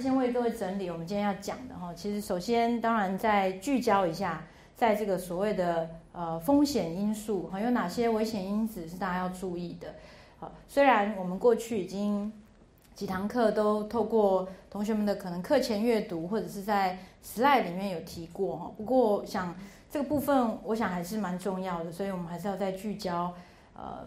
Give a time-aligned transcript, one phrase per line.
[0.00, 1.92] 先为各位整理我们今天要讲的哈。
[1.94, 4.44] 其实首先当然再聚焦一下，
[4.74, 9.94] 在这个所谓的呃风险因素哈，有哪些危险因子是大家要注意的。
[10.38, 12.32] 好，虽然我们过去已经
[12.94, 19.54] 几堂课都透过同学们的可能课前阅读或者是在 slide 里面有提过，不过想
[19.90, 23.34] 这个部分我想还是蛮重要的，所以我们还是要再聚焦
[23.74, 24.06] 呃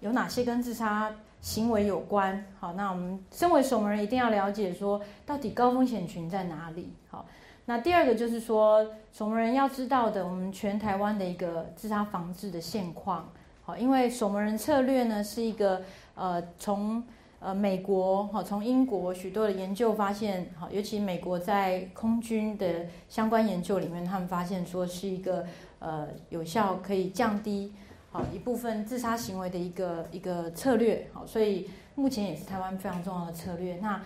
[0.00, 1.10] 有哪些跟自杀。
[1.44, 6.90] 行为有关，好，那我们身为守门人一定要了解说，到底高风险群在哪里？
[7.10, 7.26] 好，
[7.66, 13.30] 那第二个就是说，守门人要知道的，我们全台湾的一个自杀防治的现况，
[13.62, 15.82] 好，因为守门人策略呢是一个
[16.14, 17.04] 呃从
[17.40, 25.44] 呃美国哈，从英国许多的研究发现，好，尤其美国在空军的相关研究里面，他们发现说是一个
[25.78, 27.70] 呃有效可以降低。
[28.14, 33.74] 好一部分自杀行为的一个一个策略，好，所以目前也是台湾非常重要的策略。
[33.82, 34.00] 那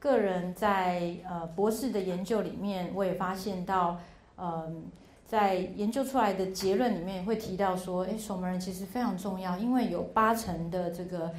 [0.00, 4.00] 个人在呃博士的研究里面，我也发现到，
[4.36, 4.82] 嗯，
[5.24, 11.30] 在研究出来的结论里面会提到说，哎，守门人其实非常重要，因为有八成的这个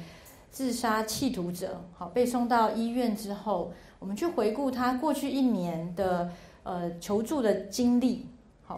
[0.50, 6.30] 自杀企图者，好被送到医院之后，我们去回顾他过去一年的
[6.62, 8.28] 呃求助的经历。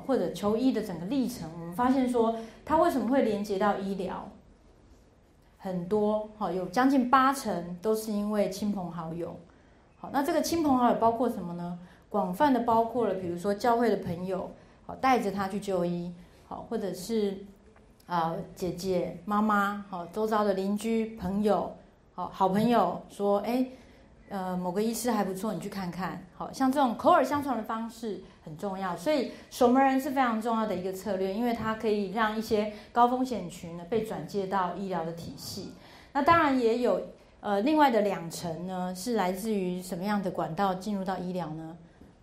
[0.06, 4.28] 或者求医的整个历程，我们发现说，他为什么会连接到医疗？
[5.58, 9.36] 很多，好，有将近八成都是因为亲朋好友。
[9.96, 11.78] 好，那这个亲朋好友包括什么呢？
[12.08, 14.50] 广泛的包括了，比如说教会的朋友，
[14.86, 16.12] 好，带着他去就医，
[16.46, 17.44] 好，或者是
[18.06, 21.74] 啊姐姐、妈妈，好，周遭的邻居、朋友，
[22.14, 23.66] 好好朋友说，哎。
[24.28, 26.22] 呃，某个医师还不错，你去看看。
[26.34, 35.72] 好像这种口耳相传的方式很重要，所以守门人是非常重要的一个策略，因为它可以让一些高风险群呢被转介到医疗的体系。
[36.12, 37.00] 那当然也有
[37.40, 41.76] 呃另外的两层呢，是来自于什么样的管道进入到医疗呢？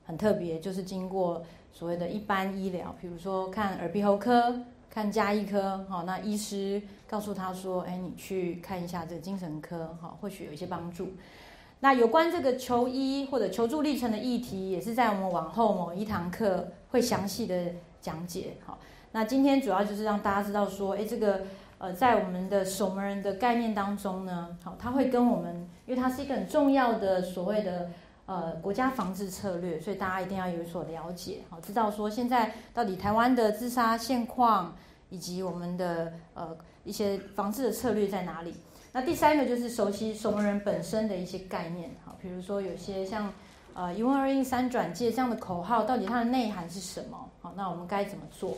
[0.06, 11.08] 很特别，就是经过所谓的一般医疗，比如说看耳鼻喉科、看加医科，好，那医师告诉他说，哎，你去看一下这个精神科，好，或许有一些帮助。
[11.84, 18.56] 那有关这个求医或者求助历程的议题，也是在我们往后某一堂课会详细的讲解。
[18.66, 18.80] 好，
[19.12, 21.42] 那今天主要就是让大家知道说，哎，这个
[21.80, 27.90] 呃，在我们的守门人的概念当中呢，好，它会跟我们，因为它是一个很重要的所谓的
[28.28, 34.74] 呃国家防治策略，所以大家一定要有所了解，好，知道说现在到底台湾的自杀现况，
[35.10, 36.56] 以及我们的呃
[36.86, 38.54] 一些防治的策略在哪里。
[38.96, 43.34] 那第三个就是熟悉守门人本身的一些概念，好，比如说有些像，
[43.74, 47.28] 呃，一问二应三转介这样的口号，到底它的内涵是什么？
[47.42, 48.56] 好，那我们该怎么做？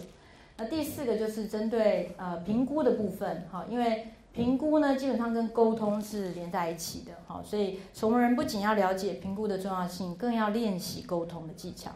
[0.57, 11.91] 那第四个就是针对呃评估的部分，好，因为评估呢基本上跟沟通是连在一起的，好，所以守门人不仅要了解评估的重要性，更要练习沟通的技巧。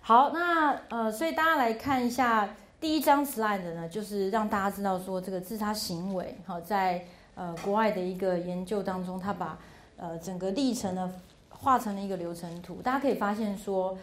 [0.00, 7.04] 好，那呃，所以大家来看一下第一张 slide 呢，就是让大家知道说这个自杀行为，好在。
[7.36, 9.58] 呃，国外的一个研究当中，他把
[9.96, 11.12] 呃整个历程呢
[11.48, 12.76] 画成了一个流程图。
[12.82, 13.98] 大家可以发现说，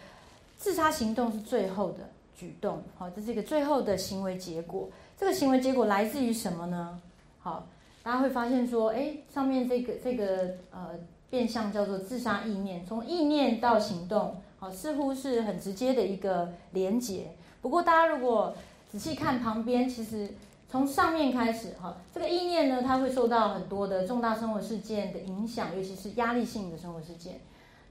[0.58, 4.90] 自杀行动是最后的举动，好，这是一个最后的行为结果。
[5.18, 7.00] 这个行为结果来自于什么呢？
[7.40, 7.66] 好，
[8.04, 10.90] 大家会发现说，哎，上面这个这个呃
[11.30, 17.28] 变相叫做自杀意念，从意念到行动，好，似乎是很直接的一个连结。
[17.62, 18.54] 不过大家如果
[18.92, 20.30] 仔细看旁边，其实。
[20.72, 27.42] 从上面开始，哈，这个意念呢，它会受到很多的重大生活事件的影响，尤其是压力性的生活事件。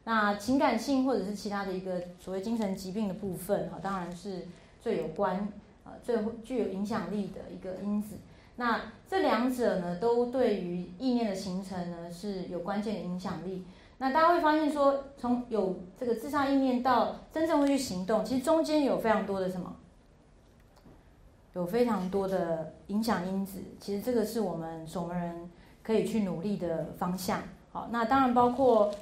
[0.04, 4.48] 那情感性或者是其他的一个所谓精神疾病的部分，哈，当然是
[4.80, 5.46] 最有关，
[5.84, 8.16] 呃，最具有影响力的一个因子。
[8.56, 13.66] 那这两者呢，都对于意念的形成呢是有关键的影响力。
[13.98, 19.76] 那大家会发现说，从有这个自杀意念到真正会去行动，其实中间有非常多的什么？
[21.54, 25.50] 有非常多的影响因子，其实这个是我们守门人
[25.82, 27.42] 可以去努力的方向。
[27.72, 28.92] 好，那当然包括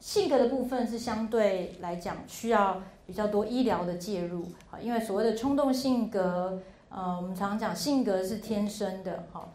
[0.00, 4.46] 性格的部分是相对来讲需要比较多医疗的介入。
[4.68, 9.52] 好，因为所谓的冲动性格，呃，我们常常讲性格是天生的，好，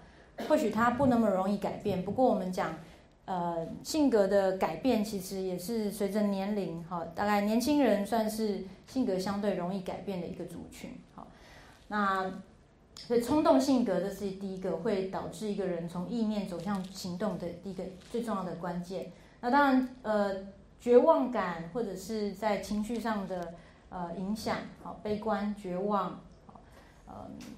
[0.48, 2.04] 或许它不那么容易改变。
[2.04, 2.76] 不过我们讲，
[3.26, 10.92] 呃，性格的改变其实也是随着年龄，好，大概年轻人算是性格相对容易改变的一个族群。
[11.88, 12.32] 那
[12.96, 19.12] 所以冲动性格这是第一个会导致一个人从意念走向行动的第一个最重要的关键。
[19.42, 20.36] 那当然，呃，
[20.80, 23.54] 绝望感或者是在情绪上的
[23.90, 26.62] 呃影响，好，悲观、绝望，好，
[27.08, 27.14] 嗯，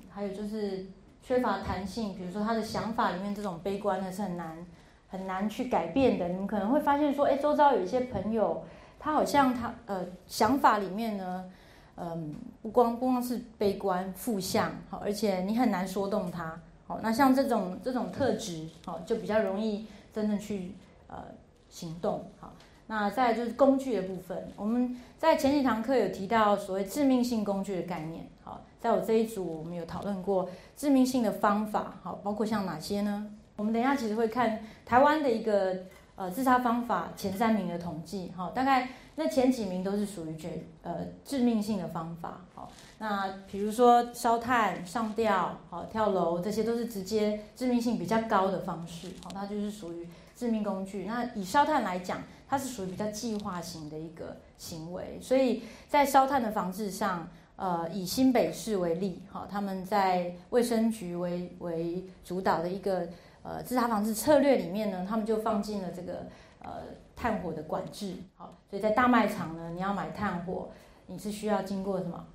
[0.10, 0.88] 还有就是
[1.22, 4.66] 缺乏弹性，比如说他的想法里面这种悲观呢是很难
[5.08, 6.28] 很难去改变的。
[6.28, 8.66] 你们可能会发现说，哎，周遭有一些朋友，
[9.00, 11.50] 他好像他呃想法里面呢，
[11.98, 16.58] 嗯，不光不光是悲观负向，好，而且你很难说动他。
[16.86, 20.76] 好，那像这种这种特质，好，就比较容易真正去
[21.08, 21.26] 呃
[21.70, 22.32] 行动。
[22.40, 22.54] 好，
[22.88, 28.28] 那再就是工具的部分，我们在前几堂课有提到所谓致命性工具的概念。
[28.44, 28.62] 好。
[28.80, 30.48] 在我这一组，我们有讨论过
[30.78, 33.28] 致命性的方法，好，包括像哪些呢？
[33.56, 35.76] 我们等一下其实会看台湾的一个
[36.16, 38.88] 呃自杀方法前三名的统计，好，大概
[39.18, 51.06] 那前几名都是属于绝呃致命性的方法，好，那比如说烧炭、上吊、好跳楼，这些都是直接致命性比较高的方式，好，它就是属于致命工具。
[51.06, 57.28] 那以烧炭来讲，它是属于比较计划型的一个行为，所以在烧炭的防治上。
[57.58, 63.08] 呃，以新北市为例，哈，他们在卫生局为为主导的一个
[63.42, 66.28] 呃自杀防治策略里面呢，他们就放进了这个
[66.62, 66.84] 呃
[67.18, 70.70] 炭火的管制，好，所以在大卖场呢，你要买炭火，
[71.08, 72.26] 你是需要经过什么？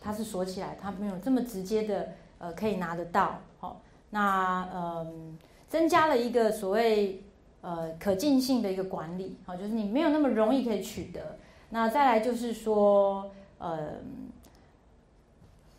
[0.00, 3.80] 它是锁起来，它没有这么直接的呃可以拿得到，好，
[4.10, 5.36] 那嗯
[5.68, 7.24] 增加了一个所谓
[7.62, 11.38] 呃可进性的一个管理，好，就是你没有那么容易可以取得，
[11.70, 13.32] 那再来就是说。
[13.56, 13.92] 呃，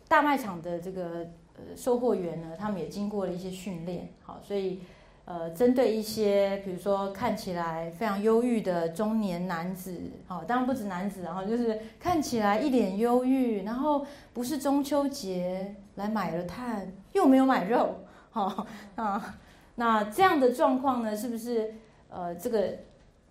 [0.08, 4.80] 大卖场的这个呃售货员呢，他们也经过了一些训练，好，所以
[5.26, 17.96] 呃，针对一些比如说看起来非常忧郁的中年男子，好，当然不止男子，然后就是看起来一脸忧郁，然后不是中秋节来买了炭，又没有买肉，
[18.30, 19.36] 好 啊，
[19.74, 21.74] 那这样的状况呢，是不是
[22.08, 22.74] 呃这个？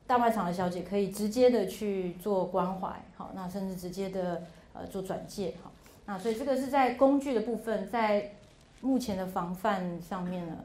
[0.07, 5.71] 大卖场的小姐可以直接的去做关怀，好，那甚至直接的呃做转介，好，
[6.05, 8.33] 那所以这个是在工具的部分，在
[8.81, 10.57] 目前的防范上面呢，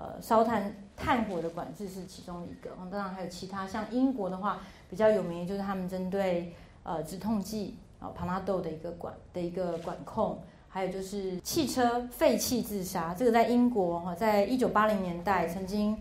[0.00, 6.54] 呃，烧炭炭火的管制是其中一个，当然还有其他，像英国的话比较有名就是他们针对
[6.84, 15.98] 呃止痛剂啊帕拉豆的一个管的一个管控，还有就是汽车废气自杀，这个在英国哈，在一九八零年代曾经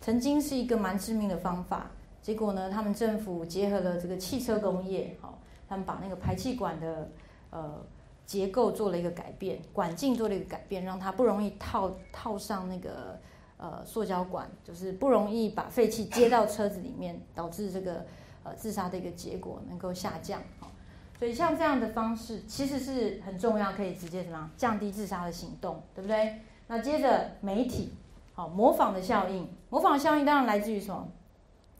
[0.00, 1.88] 曾经是一个蛮致命的方法。
[2.20, 5.38] 结果呢，他们政府结合了这个汽车工业，好，
[5.68, 7.08] 他们把那个排气管的
[7.50, 7.80] 呃
[8.26, 13.16] 结构做了一个改变，管径做了一个改变，让它不容易套套上那个
[13.58, 18.06] 呃塑胶管，就是不容易把废气接到车子里面，导致这个
[18.42, 20.40] 呃自杀的一个结果能够下降。
[20.60, 20.70] 好，
[21.18, 26.40] 所以像这样的方式其实是很重要，可以直接什么降低自杀的行动，对不对？
[26.66, 27.92] 那接着媒体，
[28.34, 31.08] 好，模仿的效应，模仿效应当然来自于什么？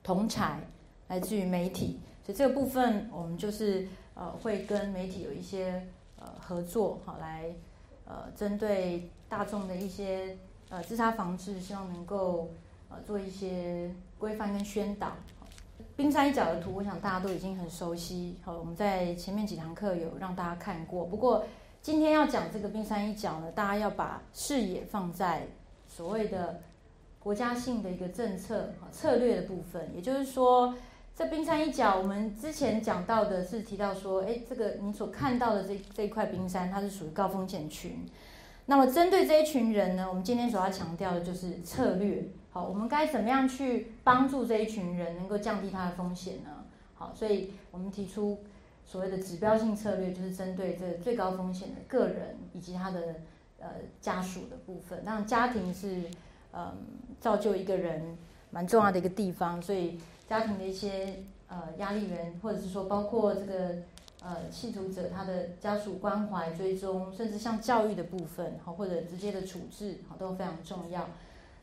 [0.02, 0.60] 同才
[1.08, 5.84] 来自于媒体，所以这个部分我们就是呃会跟媒体有一些
[6.16, 7.52] 呃合作，好来
[8.04, 10.38] 呃针对大众的一些
[10.68, 12.50] 呃自杀防治，希望能够
[12.88, 15.12] 呃做一些规范跟宣导。
[15.96, 21.04] 冰山一角的图，我想大家都已经很熟悉，好，我们在前面几堂课有让大家看过。
[21.04, 21.44] 不过
[21.82, 25.46] 今天要讲这个冰山一角呢，大家要把视野放在
[25.88, 26.60] 所谓的。
[27.18, 30.72] 国家性的一个政策策略的部分，也就是说，
[31.12, 38.06] 这冰山一角，我们之前讲到的是提到说，哎，这个你所看到的这这一块冰山，它是属于高风险群。
[38.66, 42.28] 那么针对这一群人呢，我们今天所要强调的就是策略。
[42.50, 46.64] 好，我们该怎么样去帮助这一群人能够降低他的风险呢？
[46.94, 48.38] 好，所以我们提出
[48.84, 53.16] 所谓的指标性策略，就是针对这最高风险的个人以及他的
[53.58, 53.68] 呃
[54.00, 56.02] 家属的部分，让家庭是。
[56.58, 56.72] 嗯，
[57.20, 58.16] 造就一个人
[58.48, 63.76] 蛮重要的一个地方，所以家庭的一些呃压力源，或者是说包括这个
[64.26, 71.08] 呃弃徒者他的家属关怀追踪，甚至像教育的部分，好或者直接的处置，好都非常重要。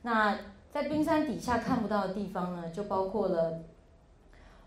[0.03, 0.39] 那
[0.71, 3.59] 在冰山底下看不到的地方呢，就包括了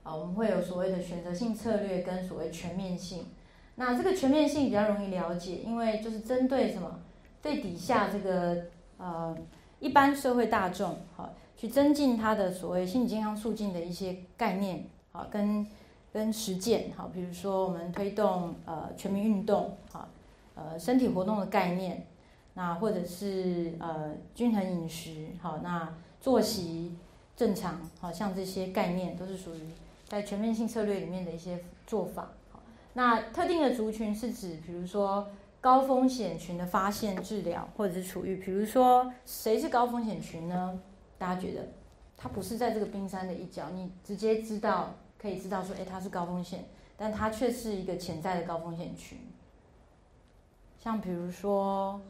[0.02, 3.28] 啊，我们会有所谓的选择性策略跟所谓全面性。
[3.76, 7.00] 那这个全面性比较容易了解，因为就是针对什么，
[7.40, 8.66] 对底下这个
[8.98, 9.34] 呃。
[9.78, 15.66] 一般社会大众，好，去增进他的所谓心理健康促进的一些概念，好，跟
[16.16, 20.08] 跟实践，好，比如说我们推动呃全民运动，好，
[20.54, 22.06] 呃身体活动的概念，
[22.54, 26.96] 那或者是呃均衡饮食，好，那作息
[27.36, 29.60] 正常，好像这些概念都是属于
[30.08, 32.30] 在全面性策略里面的一些做法，
[32.94, 35.28] 那特定的族群是指，比如说。
[35.58, 40.78] 高风险群的发现、治疗或者是处遇，比如说谁是高风险群呢？
[41.18, 41.66] 大家觉得
[42.16, 46.64] 他不是在这个冰山的一角，你直接知道可以知道说，哎，他是高风险，
[46.96, 49.18] 但他却是一个潜在的高风险群。
[50.78, 52.00] 像比如说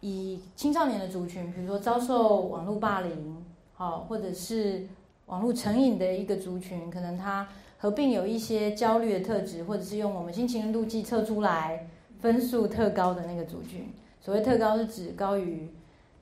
[0.00, 4.86] 以青少年的族群，比如说遭受网络霸凌，好，或者是
[5.26, 11.88] 网络成瘾的一个族群，可能他合并有一些焦虑的特质，或者是用我们心情度计测出来
[12.20, 13.92] 分数特高的那个族群。
[14.20, 15.68] 所谓特高是指高于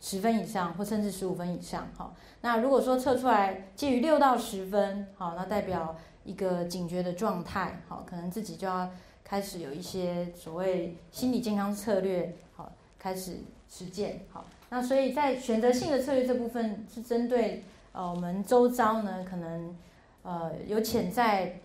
[0.01, 1.87] 十分以上，或甚至十五分以上。
[1.97, 8.91] 好，那如果说测出来介于六到十分，好，那代表一个警觉的状态，好，可能自己就要
[9.23, 14.23] 开始有一些所谓心理健康策略，好，开始实践。
[14.33, 19.77] 好，那所以在选择性的策略这部分是针对呃我们周遭呢，可能
[20.23, 21.61] 呃有潜在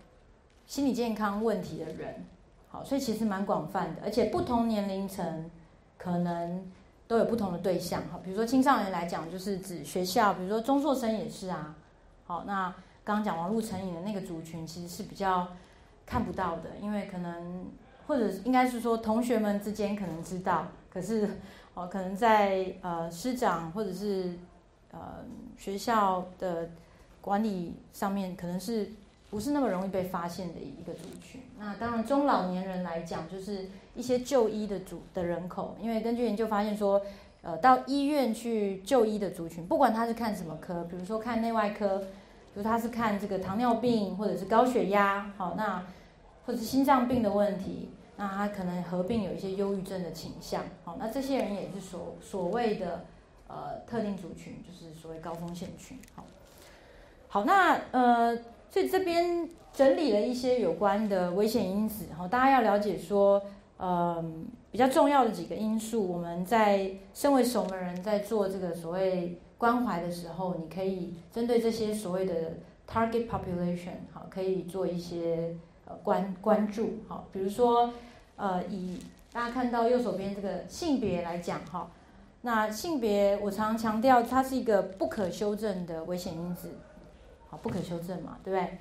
[0.68, 2.26] 心理健康问题的人，
[2.70, 5.50] 好，所以其实蛮广泛的，而且不同年龄层。
[5.98, 6.72] 可能
[7.08, 11.76] 都有不同的对象哈，比如说青少年来讲，就是指学校，比如说中硕生也是啊。
[12.26, 15.48] 好，那刚刚讲网络成瘾的那个族群，其实是比较
[16.06, 17.66] 看不到的，因为可能
[18.08, 21.30] 或者应该是说同学们之间可能知道，可是
[21.76, 24.34] 哦，可能在呃师长或者是
[24.92, 25.24] 呃
[25.58, 26.70] 学校的
[27.22, 28.92] 管理上面，可能是。
[29.28, 31.42] 不是那么容易被发现的一个族群。
[31.60, 35.76] 那当然，中老年人来讲，就是一些就医的族的人口。
[35.82, 37.02] 因为根据研究发现说，
[37.42, 42.06] 呃，到医院去就医的族群，不管他是看什么科，比如说看内外科，比
[42.56, 45.84] 如他是看这个糖尿病或者是高血压，好，那
[46.46, 53.06] 或者是心脏病的问题，那他可能合并有一些忧郁症的倾向，好，那这些人也是所所谓的
[53.48, 55.98] 呃特定族群，就是所谓高风险群。
[56.16, 56.24] 好，
[57.28, 58.38] 好，那呃。
[58.72, 63.42] 所以这边整理了一些有关的危险因子，哈，大家要了解说，
[63.78, 72.54] 嗯，比较重要的几个因素，我们在身为守门人在做这个所谓关怀的时候，你可以针对这些所谓的
[72.90, 75.56] target population，好，可以做一些
[75.86, 77.94] 呃关关注，好，比如说，
[78.36, 79.00] 呃，以
[79.32, 81.92] 大家看到右手边这个性别来讲，哈，
[82.42, 86.70] 那性别我常常强调，它是一个不可修正的危险因子。
[87.48, 88.78] 好不可修正嘛，对不对？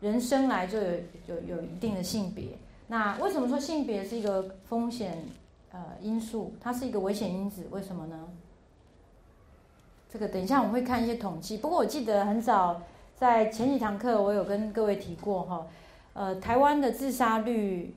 [0.00, 0.86] 人生来就有
[1.26, 2.48] 有有一定的性别，
[2.90, 5.16] 那为什么说性别是一个风险
[5.70, 6.52] 呃因素？
[6.60, 8.28] 它是一个危险因子，为什么呢？
[10.12, 11.58] 这个等一下我们会看一些统计。
[11.58, 12.82] 不过我记得很早
[13.16, 15.64] 在前几堂课我有跟各位提过哈，
[16.14, 17.94] 呃，台湾的自杀率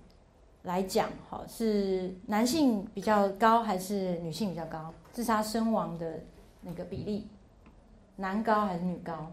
[0.62, 4.94] 来讲，哈，是男性比较高还是女性比较高？
[5.12, 6.20] 自杀身亡的
[6.62, 7.28] 那个比例，
[8.18, 9.32] 男高还是女高？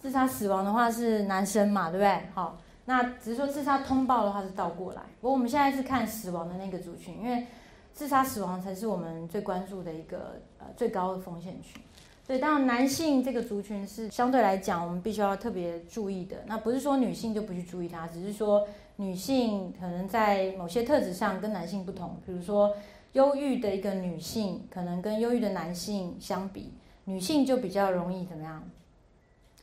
[0.00, 2.20] 自杀死亡的话是男生嘛，对不对？
[2.34, 5.02] 好，那只是说自杀通报的话是倒过来。
[5.20, 7.46] 不过我们现在是看死亡的那个族群，因为
[7.92, 11.82] 自杀死亡才是我们最关注的一个呃最高的风险群。
[12.26, 16.38] 所以当然男性这个族群是相对来讲我们必须要特别注意的。
[16.46, 18.66] 那不是说女性就不去注意它，只是说
[18.96, 22.16] 女性可能在某些特质上跟男性不同。
[22.24, 22.74] 比如说
[23.12, 26.72] 忧郁的一个女性，可能跟忧郁的男性相比，
[27.04, 28.62] 女性就比较容易怎么样？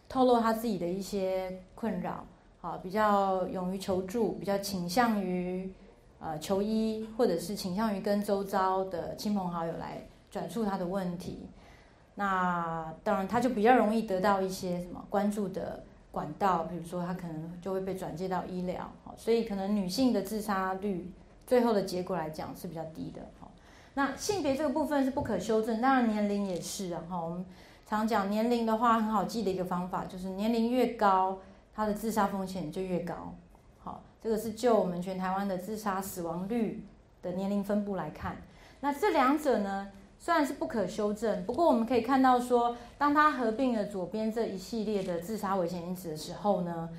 [0.08, 2.24] 透露她自己的一些困扰，
[2.66, 5.72] 啊，比较勇于求助，比较倾向于
[6.20, 11.48] 呃求医，或者是倾向于跟周遭的亲朋好友来转述他的问题。
[12.16, 21.12] 那当然，他就比较容易得到一些什么关注的管道，比如说他可能就会被转接到医疗，所以可能女性的自杀率
[21.46, 23.22] 最后的结果来讲是比较低的，
[23.94, 27.46] 那性别这个部分是不可修正，当然年龄也是啊，哈，我们。
[27.88, 31.38] 常讲年龄的话，很好记的一个方法就是年龄越高，
[31.75, 33.36] 他的自杀风险就越高。
[33.84, 36.86] 好，这个是就我们全台湾的自杀死亡率
[37.22, 38.38] 的年龄分布来看。
[38.79, 46.89] 那这两者呢，虽然是不可修正，不过我们可以看到说，当它合并了左边这一系列的自杀危险因子的时候呢，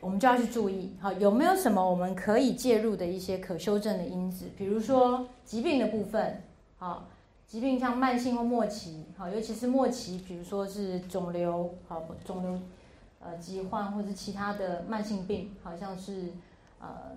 [0.00, 6.42] 我们就要去注意，好有没有什么我们可以介入的一些可修正的因子，比如说疾病的部分，
[6.76, 7.06] 好。
[7.46, 12.60] 疾病像慢性或末期，好，尤其是末期，比如说是肿瘤，好，肿瘤，
[13.20, 16.32] 呃，疾患或者其他的慢性病，好像是
[16.80, 17.12] 呃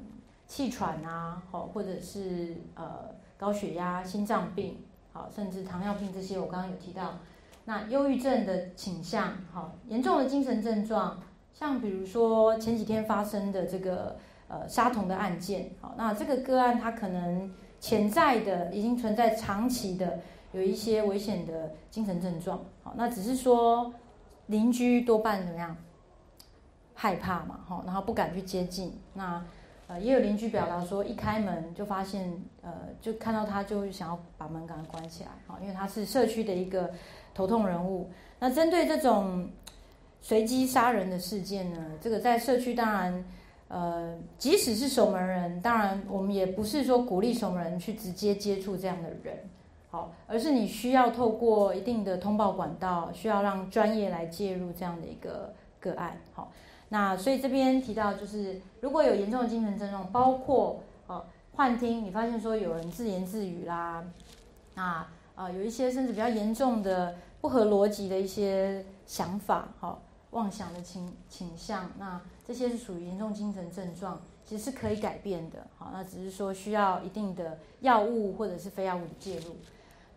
[0.45, 4.77] 气喘啊，好，或者是呃高血压、心脏病，
[5.11, 7.13] 好，甚至糖尿病这些，我刚刚有提到。
[7.65, 11.19] 那忧郁症的倾向，好，严重的精神症状，
[11.53, 14.17] 像比如说前几天发生的这个
[14.47, 17.51] 呃杀童的案件，好，那这个个案它可能。
[17.83, 20.21] 潜在的已经存在长期的
[20.53, 23.93] 有一些危险的精神症状，好，那只是说
[24.45, 25.75] 邻居多半怎么样
[27.03, 28.97] 害怕嘛，哈，然后不敢去接近。
[29.13, 29.43] 那
[29.87, 36.89] 呃也有邻居表达说，一开门就发现呃就看到他就想要把门赶快关起来，好，因为他是社区的一个
[37.33, 38.09] 头痛人物。
[38.39, 39.49] 那针对这种
[40.21, 43.21] 随机杀人的事件呢，这个在社区当然。
[43.69, 49.35] 呃，即使是守门人，当然我们也不是说鼓励守门人去直接接触这样的人，
[49.89, 56.15] 好，而是你需要透过一定的通报管道，需要让专业来介入这样的一个个案。
[56.33, 56.51] 好，
[56.93, 64.03] 那所以这边提到就是，如果有严重的精神症状，包括呃幻听，你发现说有人自言自语啦，
[64.75, 74.21] 那啊有一些甚至比较严重的不合逻辑的一些想法，好妄想的倾倾向，那这些是属于严重精神症状。
[74.45, 79.55] 其实是可以改变的，好，那只是说需要一定的药物或者是非药物的介入。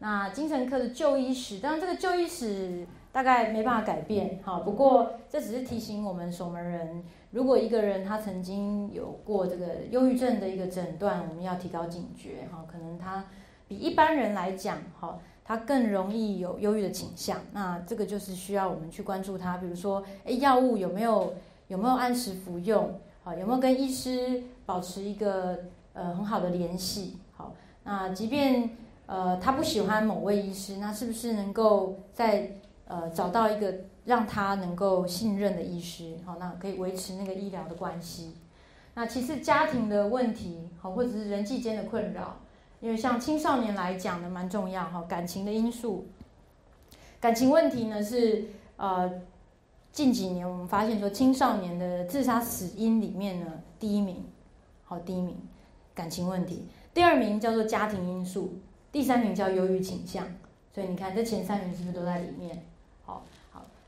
[0.01, 2.85] 那精神科的就医史，当然这个就医史
[3.17, 13.25] 大概没办法改变，好，不过这只是提醒我们守门人，如果一个人他曾经有过这个忧郁症的一个诊断，我们要提高警觉，哈，可能他
[13.67, 21.33] 比一般人来讲，哈，他更容易有忧郁的倾向，那这个就是需要我们去关注他，比如说，诶，药物有没有
[21.69, 23.01] 有没有按时服用？
[23.25, 25.59] 好，有没有跟医师保持一个
[25.95, 27.17] 呃很好的联系？
[27.35, 28.69] 好，那即便
[29.07, 32.51] 呃他不喜欢某位医师，那是不是能够在
[32.87, 33.75] 呃找到一个
[34.05, 36.17] 让他能够信任的医师？
[36.25, 38.35] 好，那可以维持那个医疗的关系。
[38.95, 42.39] 那其次家庭的问题，好，或者是人际间的困扰，
[42.81, 46.07] 因为像青少年来讲呢，蛮重要哈，感情的因素，
[47.21, 49.13] 感情问题呢是呃。
[49.93, 53.47] 近几年，我们发现说青少年的自杀死因里面呢，
[53.81, 54.27] 第一名，
[54.85, 55.35] 好，第一名
[55.95, 58.59] 感情问题，第二名叫做家庭因素，
[58.93, 60.27] 第三名叫忧郁倾向。
[60.75, 62.63] 所以你看这前三名是不是都在里面？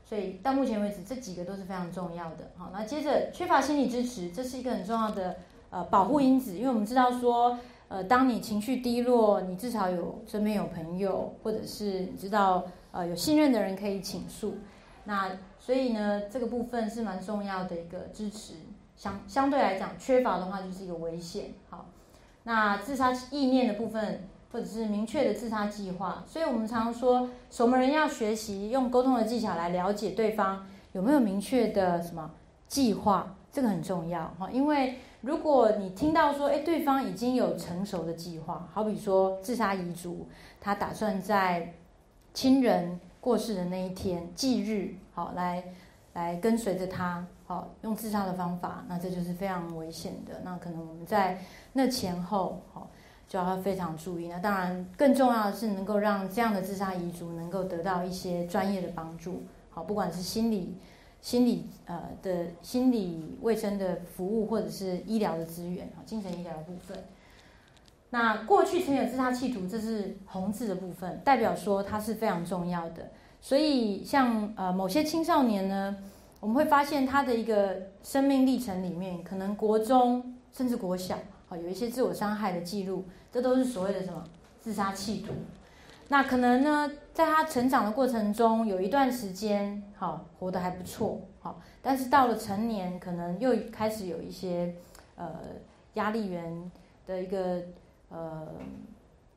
[0.09, 2.49] 所以到目前为止这几个都是非常重要的。
[2.57, 5.35] 好，那接着缺乏心理支持，这是一个很重要的
[5.69, 14.57] 呃保护因子，因为我们知道说，呃，当你情绪低落，你至少有身边有朋友，或者是你知道呃有信任的人可以倾诉，
[15.03, 15.29] 那。
[15.61, 18.53] 所以呢，这个部分是蛮重要的一个支持，
[18.95, 21.53] 相相对来讲缺乏的话就是一个危险。
[21.69, 21.85] 好，
[22.43, 32.31] 那自杀意念的部分，或者是明确的自杀计划，所以我们常说守门人要学习用沟通的技巧来了解对方有没有明确的什么
[32.67, 34.49] 计划，这个很重要哈。
[34.51, 40.27] 因为如果你听到说，哎，对方已经有成熟的计划，好比说自杀遗嘱，
[40.59, 41.73] 他打算在
[42.33, 42.99] 亲人。
[43.21, 45.61] 过世的那一天忌日，好来
[46.13, 50.39] 来跟随着他，好用自杀的方法，那这就是非常危险的。
[50.45, 51.37] 那可能我们在
[51.73, 52.89] 那前后，好
[53.29, 54.27] 就要非常注意。
[54.27, 60.75] 那当然更重要的是能够让这样的自杀遗族能够得到一些专业的帮助，好不管是心理
[61.21, 66.97] 心理呃的心理卫生的服务，或者是医疗的资源，好精神医疗的部分。
[68.09, 73.11] 那过去曾有自杀企图，这是红字的部分，代表说它是非常重要的。
[73.39, 75.95] 所以像呃某些青少年呢，
[76.39, 84.23] 我们会发现他的一个生命历程里面，可能国中甚至国小，好有一些自我伤害的记录，这都是所谓的什么
[84.61, 85.33] 自杀企图。
[86.07, 94.75] 那可能呢，在他成长的过程中，有一段时间好活得还不错，好，但是到了成年，可能又开始有一些
[95.15, 95.35] 呃
[95.93, 96.71] 压力源
[97.05, 97.61] 的一个。
[98.11, 98.47] 呃，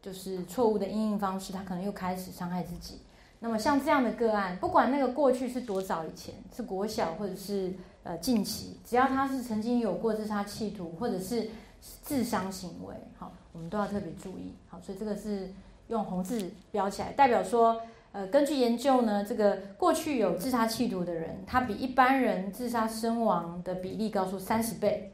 [0.01, 3.03] 就是错误的应用方式，他可能又开始伤害自己。
[3.39, 11.51] 那么像这样的个案，不管那个过去是多早以前，是国小或者是呃近期，只要他是曾经有过自杀企图或者是
[11.83, 14.53] 自伤行为，好，我们都要特别注意。
[14.69, 15.51] 好，所以这个是
[15.89, 17.81] 用红字标起来，代表说，
[18.13, 25.13] 呃，根据研究呢，这个过去有自杀企图的人，他比一般人自杀身亡的比例高出三十倍。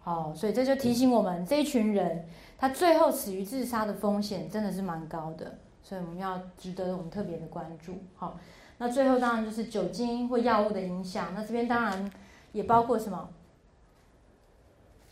[0.00, 2.24] 好，所以这就提醒我们这一群人。
[2.60, 7.94] 他最后死于自杀的风险真的是蛮高的，所以我们要值得我们特别的关注。
[8.16, 8.36] 好，
[8.78, 12.10] 那最后当然就是酒精或药物的影响，那这边当然
[12.50, 13.28] 也包括什么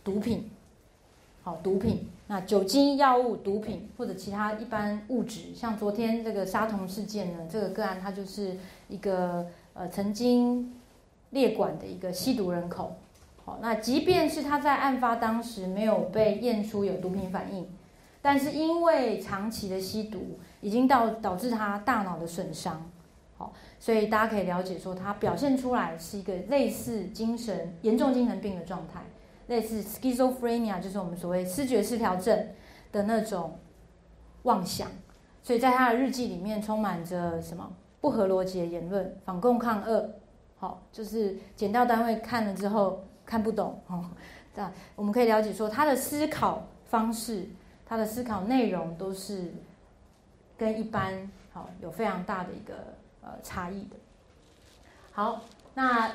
[0.03, 0.51] 毒品。
[1.45, 8.57] 好，毒品，那酒精、药物、毒品或者其他一般物质，像昨天这个杀童事件呢，这个个案它就是
[8.89, 10.75] 一个呃曾经
[11.31, 12.97] 列管的一个吸毒人口。
[13.45, 17.65] 好，那即便是他在案发当时没有被验出有毒品反应，
[18.21, 22.91] 但是因为长期的吸毒，已经到导致他大脑的损伤。
[23.39, 29.03] 好，所以大家可以了解说，他表现出来是一个类似精神严重精神病的状态，
[29.49, 32.49] 类似 schizophrenia，就是我们所谓视觉失调症
[32.93, 33.59] 的那种
[34.43, 34.89] 妄想。
[35.43, 40.11] 所以在他的日记里面充满着什么不合逻辑的言论，反共抗恶。
[40.59, 43.05] 好，就是检调单位看了之后。
[43.27, 44.05] 看不懂哦，
[44.55, 44.63] 这
[44.95, 47.45] 我们可以了解说，他的思考方式，
[47.85, 49.53] 他的思考内容都是
[50.57, 52.75] 跟一般好有非常大的一个
[53.23, 53.97] 呃差异的。
[55.11, 55.43] 好，
[55.75, 56.13] 那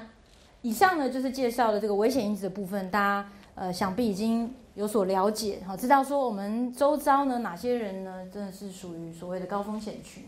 [0.62, 10.24] 以上呢就是介绍了这个危险因子的部分，大家呃想必已经有所了解，好，知道说我们周遭呢哪些人呢，真的是属于所谓的高风险群。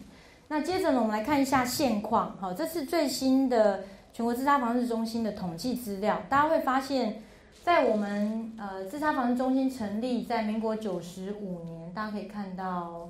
[0.50, 6.22] 那接着呢，我们来看一下现况，好，这是最新的全国自杀防治中心的统计资料。
[6.30, 7.24] 大家会发现，
[7.64, 13.10] 在我们呃自杀防治中心成立在民国九十五年，大家可以看到，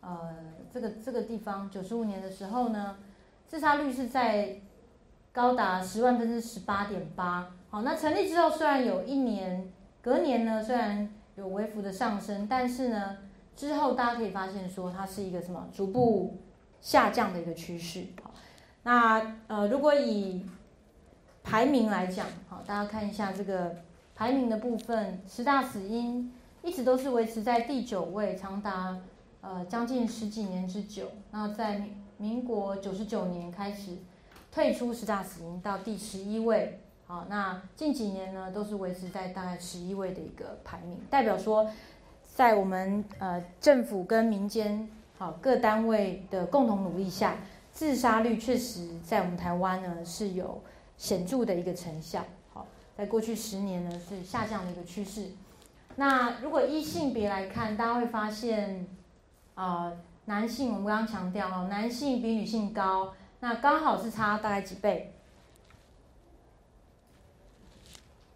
[0.00, 0.36] 呃，
[0.72, 2.96] 这个这个地方九十五年的时候呢，
[3.48, 4.60] 自杀率是在
[5.32, 7.50] 高达十万分之十八点八。
[7.70, 9.72] 好，那成立之后虽然有一年。
[10.04, 13.18] 隔年呢，虽然有微幅的上升，但是呢，
[13.54, 16.38] 之后大家可以发现说，它是一个什么逐步
[16.80, 18.06] 下降的一个趋势。
[18.20, 18.32] 好，
[18.82, 20.44] 那呃，如果以
[21.44, 23.76] 排名来讲，好，大家看一下这个
[24.16, 28.98] 排名的部分，十大死因一直都是维持在第九位，长达
[29.40, 31.12] 呃将近十几年之久。
[31.30, 31.80] 那在
[32.16, 33.98] 民国九十九年开始
[34.52, 36.78] 退出十大死因，到第十一位。
[37.06, 41.70] 好，那近几年呢，都是维持在大概十一位的一个排名，代表说，
[42.34, 44.88] 在我们呃政府跟民间
[45.18, 47.36] 好各单位的共同努力下，
[47.72, 50.62] 自杀率确实在我们台湾呢是有
[50.96, 52.22] 显著的一个成效。
[52.52, 55.30] 好，在过去十年呢是下降的一个趋势。
[55.96, 58.86] 那如果依性别来看，大家会发现，
[59.54, 59.92] 啊，
[60.26, 65.12] 男性我们刚刚强调哦，男性比女性高，那刚好是差大概几倍。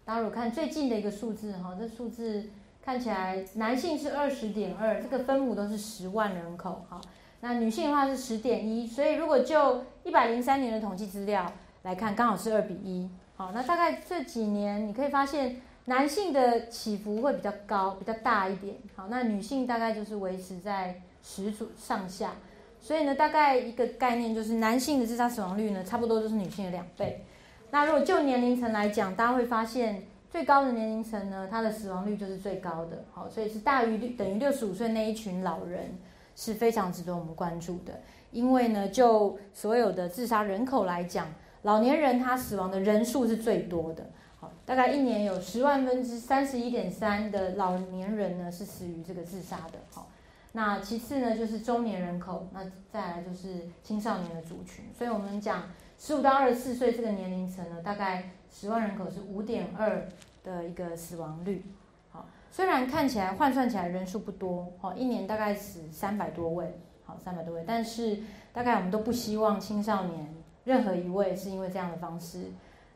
[0.03, 2.49] 大家如果看最近的一个数字，哈，这数字
[2.83, 6.99] 看起来男性是二十点二，这个分母都是十万人口，哈，
[7.39, 11.49] 那女性的话是十点一，所以如果就一百零三年的统计资料
[11.83, 22.33] 来看，刚好是二比一，好，那大概这几年你可以发现男性的起伏会比较高，比较大一点，好，那女性大概就是维持在十组上下，
[22.79, 27.25] 所以呢，大概一个概念就是男性的自杀死亡率呢，差不多都是女性的两倍。
[27.71, 35.97] 那如果就年龄层来讲，大家会发现最高的年龄层呢，它的死亡率就是最高的，好，所以是大于等于六十五岁那一群老人
[36.35, 37.99] 是非常值得我们关注的。
[38.31, 41.27] 因为呢，就所有的自杀人口来讲，
[41.63, 44.05] 老年人他死亡的人数是最多的，
[44.39, 50.09] 好，大概一年有十万分之三十一点三的老年人呢是死于这个自杀的，好，
[50.57, 55.65] 那其次呢就是中年人口，那再来就是青少年的族群，所以我们讲。
[55.99, 60.07] 十五到二十四岁这个年龄层呢，大概十万人口是五点二
[60.43, 61.65] 的一个死亡率。
[62.11, 68.19] 好，虽然看起来换算起来人数不多，好，一年大概死三百多位，好，三百多位，但是
[68.53, 70.31] 大概我们都不希望青少年
[70.65, 72.51] 任何一位是因为这样的方式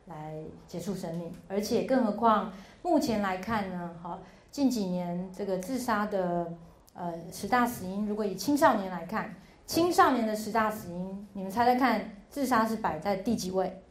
[0.05, 0.35] 来
[0.67, 4.19] 结束生命，而且更何况目前来看呢，好，
[4.51, 6.53] 近几年这个自杀的
[6.93, 12.15] 呃十大死因，如果以青少年来看，青少年的十大死因，你们猜猜看？
[12.29, 13.83] 自杀是摆在第几位？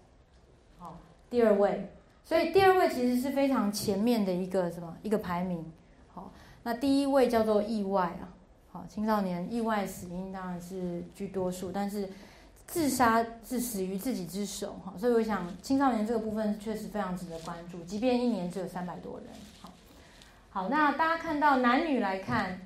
[0.78, 0.96] 好，
[1.28, 1.90] 第二位。
[2.24, 5.70] 所以第二位其实是非常前面的一个什么一个排名。
[6.14, 6.30] 好，
[6.62, 8.32] 那第一位叫做意外啊。
[8.72, 12.08] 好，青少年意外死因当然是居多数，但是
[12.66, 14.76] 自杀是死于自己之手。
[14.84, 19.28] 哈，所以我想青少年这个部分确实非常值得关注，即便一年只有三百多人。
[19.60, 19.70] 好，
[20.50, 22.60] 好，那大家看到男女来看，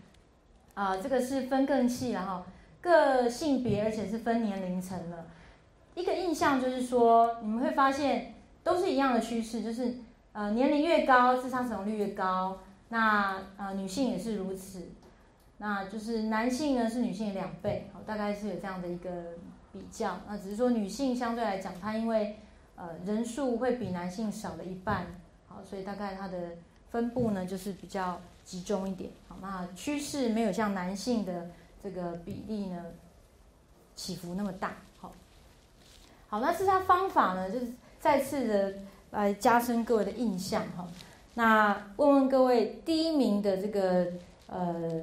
[0.74, 2.46] 啊，这个是分更细了哈，
[2.80, 5.26] 各性别而且是分年龄层了。
[5.94, 9.94] 一个印象就是说，你们会发现都是一样的趋势，就是
[10.32, 12.58] 呃年龄越高，自杀死亡率越高。
[12.88, 14.88] 那呃女性也是如此，
[15.58, 19.10] 那就是男性呢是女性的两倍，大概是有这样的一个
[19.72, 20.18] 比较。
[20.28, 22.38] 那只是说女性相对来讲，她因为
[22.74, 25.06] 呃人数会比男性少了一半，
[25.46, 26.36] 好，所以大概它的
[26.90, 29.10] 分布呢就是比较集中一点。
[29.28, 31.50] 好，那趋势没有像男性的
[31.82, 32.84] 这个比例呢
[33.96, 34.76] 起伏那么大。
[36.26, 37.48] 好，那自杀方法呢？
[37.48, 37.68] 就是
[38.00, 38.74] 再次的
[39.12, 40.88] 来加深各位的印象哈。
[41.34, 44.08] 那问问各位，第一名的这个
[44.48, 45.02] 呃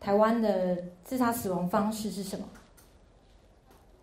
[0.00, 2.46] 台湾的自杀死亡方式是什么？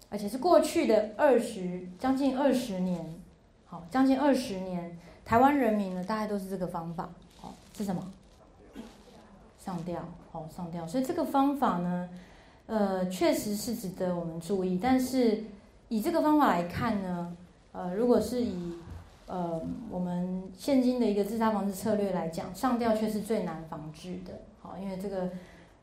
[0.09, 3.19] 而且是过去的二十将近二十年，
[3.65, 8.11] 好，将近二十年，台湾人民呢大概都是这个方法，好，是什么？
[9.69, 10.87] 上吊，好，上吊。
[10.87, 12.09] 所以这个方法呢，
[12.65, 15.43] 呃，确实是值得我们注意，但是。
[15.91, 17.35] 以这个方法来看呢，
[17.71, 18.75] 呃，如果是以
[19.25, 25.27] 呃我们现今的一个自杀防治策略来讲，上吊却是最难防治的，好，因为这个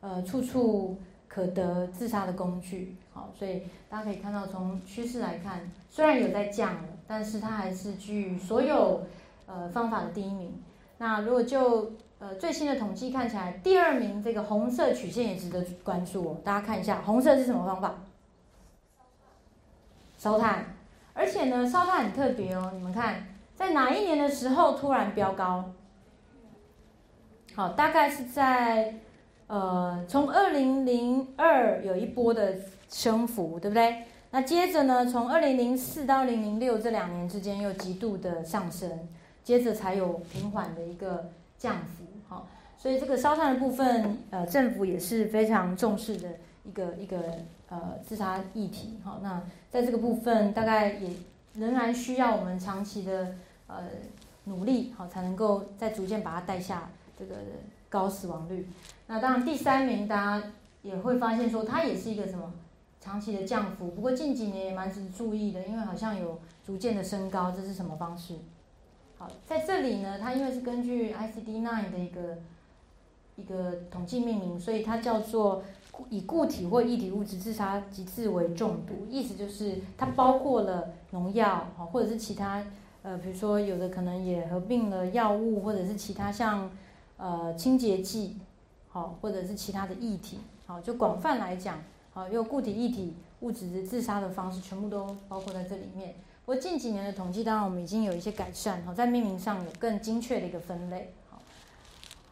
[0.01, 0.97] 呃处处
[1.27, 9.03] 可得自杀的工具，好，所以大家可以看到从趋势来看，虽然有在降了，但是它还是居所有
[9.47, 10.53] 呃方法的第一名。
[10.99, 17.95] 那如果就呃最新的统计看起来，第二名这个红色曲线也值得关注哦，大家看一下，红色是什么方法？
[20.17, 20.65] 烧炭，
[21.13, 22.71] 而且呢，烧炭很特别哦。
[22.75, 25.73] 你们看，在哪一年的时候突然飙高？
[27.55, 28.95] 好，大概是在
[29.47, 32.57] 呃，从二零零二有一波的
[32.89, 34.05] 升幅，对不对？
[34.31, 39.07] 那接着呢，从二零零四到二零零六这两年之间又极度的上升，
[39.45, 42.06] 接着才有平缓的一个降幅，
[42.79, 46.29] 所以这个烧炭的部分，呃，政府也是非常重视的
[46.65, 47.19] 一个一个
[47.69, 51.11] 呃自杀议题，好，那在这个部分大概也
[51.55, 53.35] 仍然需要我们长期的
[53.67, 53.85] 呃
[54.45, 57.35] 努力，好，才能够再逐渐把它带下这个
[57.89, 58.69] 高死亡率。
[59.07, 62.53] 那当然第三名大家也会发现说，它也是一个什么？
[62.99, 68.35] 长期的降幅，不过近几年也蛮值得注意的，因为好像有逐渐的升高，这是什么方式？
[69.17, 72.39] 好，在这里呢，它因为是根据 ICD-9 的一个
[73.37, 75.63] 一个统计命名，所以它叫做
[76.11, 82.65] 以固体或液体物质自杀及致为中毒，意思就是它包括了农药，好，或者是其他
[83.03, 86.71] 呃，比如说有的可能也合并了药物，或者是其他像
[87.17, 88.37] 呃清洁剂，
[88.89, 91.79] 好，或者是其他的液体，好，就广泛来讲。
[92.15, 96.15] 啊，用固体、液体物质自杀的方式，全部都包括在这里面。
[96.47, 101.13] 不过近几年的统计，当然我们已经有一些改善，哈，在命名上有更精确的一个分类。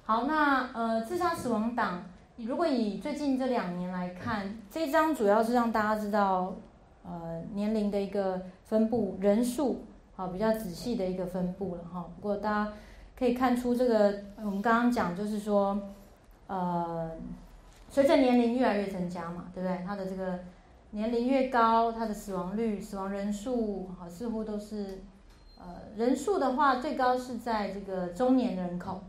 [0.07, 2.03] 好，那呃，自杀死亡档，
[2.37, 6.55] 如果以最近这两年来看，这张主要是让大家知道，
[7.03, 12.05] 呃，年龄的一个分布，人数，好，比较仔细的一个分布了，哈。
[12.17, 12.73] 不过大家
[13.19, 15.81] 可以看出，这个我们刚刚讲就是说，
[16.47, 17.11] 呃。
[17.91, 19.79] 随着年龄越来越增加嘛，对不对？
[19.87, 20.41] 它的这个
[20.91, 25.01] 年龄越高，它的死亡率、死亡人数，好，似乎都是，
[25.61, 29.01] 呃，人数的话，最高是在这个中年人口，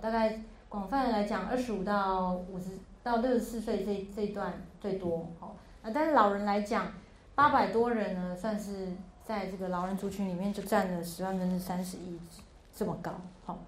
[0.00, 2.70] 大概广泛来讲，二十五到五十
[3.02, 6.92] 到六十四岁这这段最多，好，那，但是老人来讲，
[7.34, 8.88] 八百多人呢，算是
[9.24, 12.18] 在这个老人族群里面就占了十万分之三十一，
[12.74, 13.12] 这么高，
[13.44, 13.58] 好。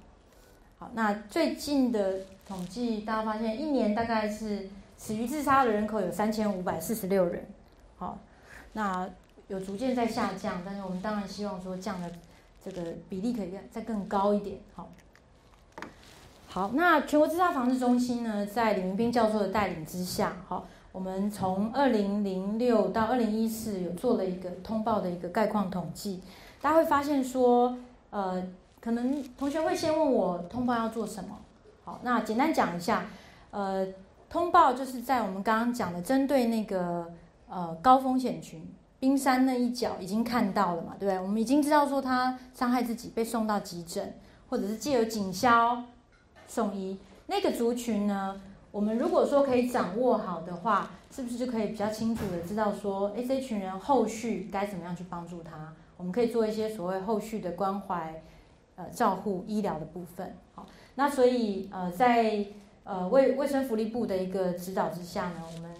[0.92, 7.46] 那最近的统计，大家发现一年大概是死于自杀的人口有三千五百四十六人，
[7.96, 8.18] 好，
[8.74, 9.08] 那
[9.48, 12.12] 有逐渐在下降，但是我们当然希望说降的
[12.62, 14.88] 这个比例可以再更高一点，好。
[16.54, 26.20] 好，那全国自杀防治中心呢，在李明斌教授的带领之下，好，我们从二零零六到二零一四有做了一个通报的一个概况统计，
[26.62, 27.76] 大家会发现说，
[28.10, 28.40] 呃。
[28.80, 31.30] 可能同学会先问我通报要做什么？
[31.84, 33.06] 好，那简单讲一下，
[33.50, 33.84] 呃，
[34.28, 37.10] 通报就是在我们刚刚讲的，针对那个
[37.48, 38.62] 呃高风险群，
[39.00, 41.18] 冰山那一角已经看到了嘛，对不对？
[41.18, 44.14] 我们已经知道说他伤害自己被送到急诊，
[44.50, 45.82] 或者是借由警消
[46.48, 55.72] 送医，那个族群呢，我们如果说可以掌握好的话，是不是就可以比较清楚的知道说，哎，这群人后续该怎么样去帮助他？
[55.96, 58.22] 我们可以做一些所谓后续的关怀。
[58.76, 62.44] 呃，照护医疗的部分，好，那所以呃，在
[62.82, 65.70] 呃卫卫生福利部的一个指导之下呢，我们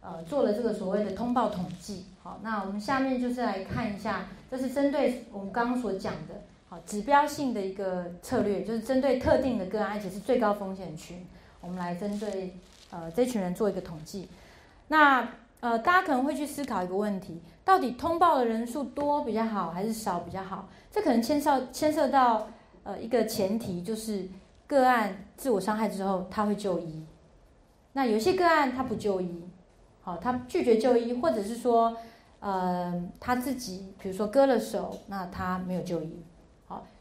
[0.00, 6.42] 呃做了这个所谓的通报统计，好，那我们下面就是来看一下，这是针对我们刚刚所讲的，
[6.86, 11.26] 指标性的一个策略，就是针对特定的个案，而且是最高风险群，
[11.60, 12.56] 我们来针对
[12.90, 14.28] 呃这群人做一个统计，
[14.88, 15.28] 那
[15.60, 20.68] 呃大家可能会去思考一个问题，到底通报的人数多比较好，还是少比较好？
[20.90, 22.48] 这可能牵涉牵涉到
[22.82, 24.28] 呃一个前提，就是
[24.66, 27.04] 个案自我伤害之后他会就医，
[27.94, 29.44] 那有些个案他不就医，
[30.02, 31.96] 好，他拒绝就医，或者是说
[32.40, 36.22] 呃他自己比如说割了手，那他没有就医，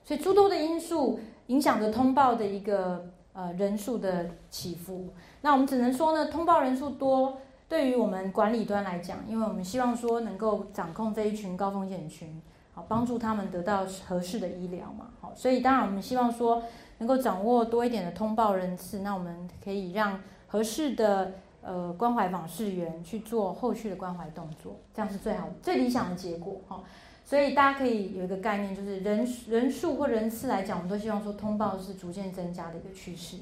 [0.03, 5.09] 所以诸多的因素影响着通报的一个呃人数的起伏。
[5.41, 7.37] 那我们只能说呢，通报人数多，
[7.67, 12.41] 对于我们管理端来讲，因为我们希望说能够掌控这一群高风险群。
[12.75, 15.09] 好，帮助他们得到合适的医疗嘛。
[15.21, 16.63] 好，所以当然我们希望说
[16.97, 26.61] 能够掌握多一点的通报人次，那我们可以让合适的呃关怀访视员去做后续的关怀动作，这样是最好、最理想的结果。
[26.67, 26.81] 哈，
[27.25, 33.37] 所以大家可以有一个概念，就是人人数或人次来讲，我们都希望说通报是逐渐增加的一个趋势。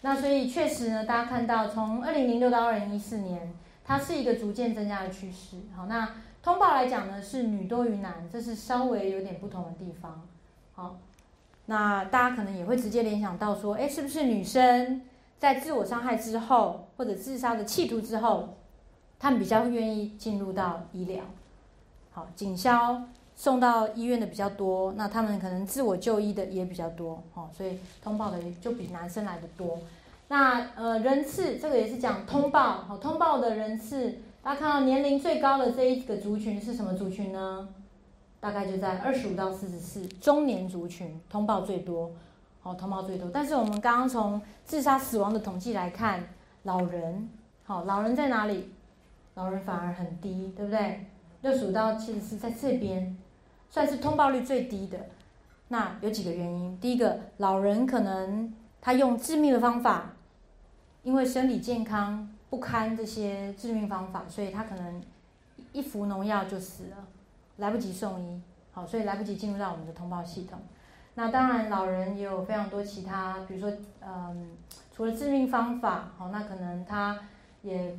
[0.00, 3.52] 那所以确实呢，大家看到从二零零六到二零一四年，
[3.84, 5.56] 它是一个逐渐增加的趋势。
[5.76, 6.08] 好，那。
[6.40, 10.22] 通报来讲呢，是女多于男，这是稍微有点不同的地方。
[10.72, 10.96] 好，
[11.66, 15.02] 那大家可能也会直接联想到说，哎，是不是女生
[15.38, 18.56] 在自我伤害之后，或者自杀的企图之后，
[19.18, 21.22] 他们比较愿意进入到医疗？
[22.34, 23.02] 警消
[23.36, 27.22] 送到医院的比较多，那他们可能自我就医的也比较多。
[27.34, 29.78] 哦，所以通报的就比男生来的多。
[30.28, 34.18] 那呃，人次这个也是讲通报，好，通报的人次。
[34.42, 37.68] 大家看到年龄最高的这一个族群是什么族群呢？
[38.40, 42.10] 大概就在二十五到四十四，中年族群通报最多。
[42.60, 43.30] 好通报最多。
[43.32, 46.28] 但是我们刚刚从自杀死亡的统计来看，
[46.62, 47.28] 老人，
[47.64, 48.72] 好，老人在哪里？
[49.34, 51.06] 老人反而很低，对不对？
[51.48, 53.16] 六十五到七十四在这边，
[53.70, 54.98] 算是通报率最低的。
[55.68, 60.12] 那有几个原因，第一个，老人可能他用致命的方法，
[61.02, 65.02] 因为生理健康不堪这些致命方法，所以他可能
[65.72, 66.96] 一服农药就死了，
[67.56, 70.58] 来不及送医，好，所以来不及进入到我们的通报系统。
[71.14, 74.50] 那当然，老人也有非常多其他，比如说，嗯，
[74.94, 77.18] 除了致命方法，好，那可能他
[77.62, 77.96] 也。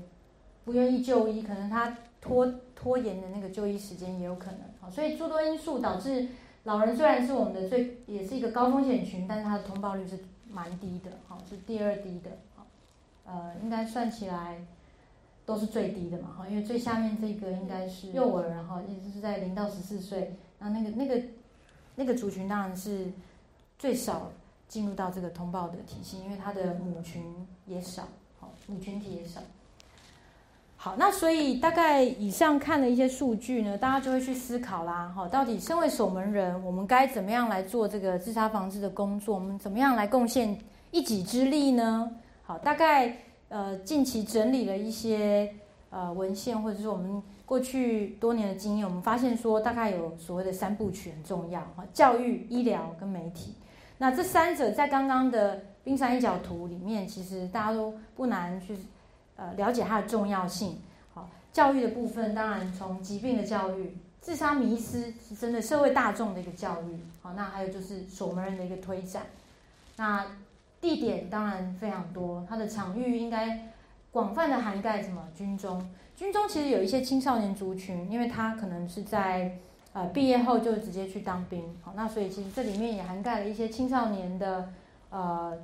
[0.65, 4.59] 不愿意就医，可能他拖拖延的那个就医时间也有可能。
[4.81, 6.27] 好，所以诸多因素导致
[6.63, 10.19] 老人虽然是我们的最也是一个高风险群，但是他的通报率是
[10.51, 12.65] 蛮低的，好是第二低的，好
[13.25, 14.65] 呃应该算起来
[15.45, 21.21] 都是最低的嘛，哈，因为最下面这个应该是幼儿，然后也就是在零到十四岁，那那个那个
[21.95, 23.07] 那个族群当然是
[23.77, 24.31] 最少
[24.67, 27.23] 进入到这个通报的体系，因为它的母群
[27.65, 28.07] 也少，
[28.39, 29.41] 好母群体也少。
[30.81, 35.11] 好，那所以大概以上看了一些数据呢，大家就会去思考啦。
[35.13, 39.35] 哈，到底身为守门人，我们该怎么样来做这个自杀防治的工作？
[39.35, 40.57] 我们怎么样来贡献
[40.91, 42.09] 一己之力呢？
[42.43, 43.13] 好，大概
[43.49, 45.53] 呃近期整理了一些
[45.89, 53.53] 呃文献，或者是我们过去多年的经验，我们发现说大概有所谓的三部曲很重要哈，教育、医疗跟媒体。
[53.97, 58.77] 那这三者在刚刚的冰山一角图里面，其实大家都不难去。
[59.39, 60.77] 呃，了解它的重要性。
[61.13, 66.99] 好，教育的部分当然从疾病的教育、自杀迷思是针对社会大众的一个教育。
[67.21, 69.23] 好，那还有就是守门人的一个推展。
[69.95, 70.25] 那
[70.81, 73.71] 地点当然非常多，它的场域应该
[74.11, 75.25] 广泛的涵盖什么？
[75.33, 79.57] 军中，军中其实有一些青少年族群，因为他可能是在
[79.93, 81.63] 呃毕业后就直接去当兵。
[81.81, 84.67] 好，那所以其实这里面也涵盖了一些青少年的
[85.09, 85.57] 呃。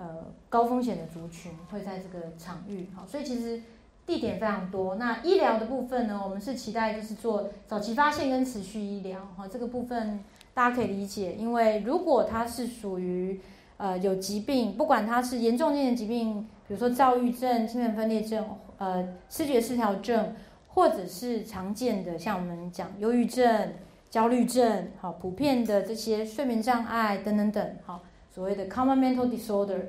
[0.00, 3.60] 呃，高风险的族群会在这个场域，好，所以其实
[4.06, 4.94] 地点非常多。
[4.94, 10.20] 那医疗的部分呢，我们是期待就是做早期发现跟持续医疗，哈，这个部分
[10.54, 13.40] 大家可以理解，因为如果它是属于
[13.76, 20.32] 呃有疾病，不管它是严重性的疾病，比如说躁郁症、精神分裂症、呃视觉失调症，
[20.68, 23.72] 或者是常见的像我们讲忧郁症、
[24.08, 28.04] 焦虑症，好，普遍的这些睡眠障碍等等等，好。
[28.38, 29.80] 所谓的 common mental disorder，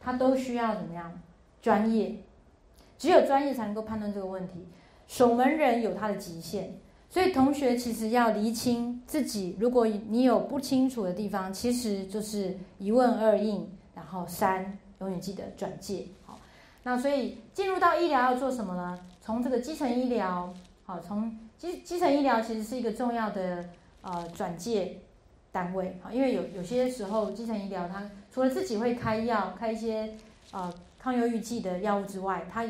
[0.00, 1.20] 它都需要怎么样？
[1.62, 2.16] 专业，
[2.98, 4.66] 只有专业才能够判断这个问题。
[5.06, 6.74] 守门人有他的极限，
[7.08, 9.56] 所以同学其实要厘清自己。
[9.60, 16.06] 如果你有不清楚的地方，其实就是一问二应，然后三永远记得转介。
[16.26, 16.36] 好，
[16.82, 18.98] 那所以进入到医疗要做什么呢？
[19.20, 20.52] 从这个基层医疗，
[20.86, 23.66] 好，从基基层医疗其实是一个重要的
[24.00, 24.98] 呃转介。
[25.52, 30.14] 单位啊，因为有有些时候基层医疗，它除了自己会开药、开一些
[30.50, 32.64] 呃抗忧郁剂的药物之外，它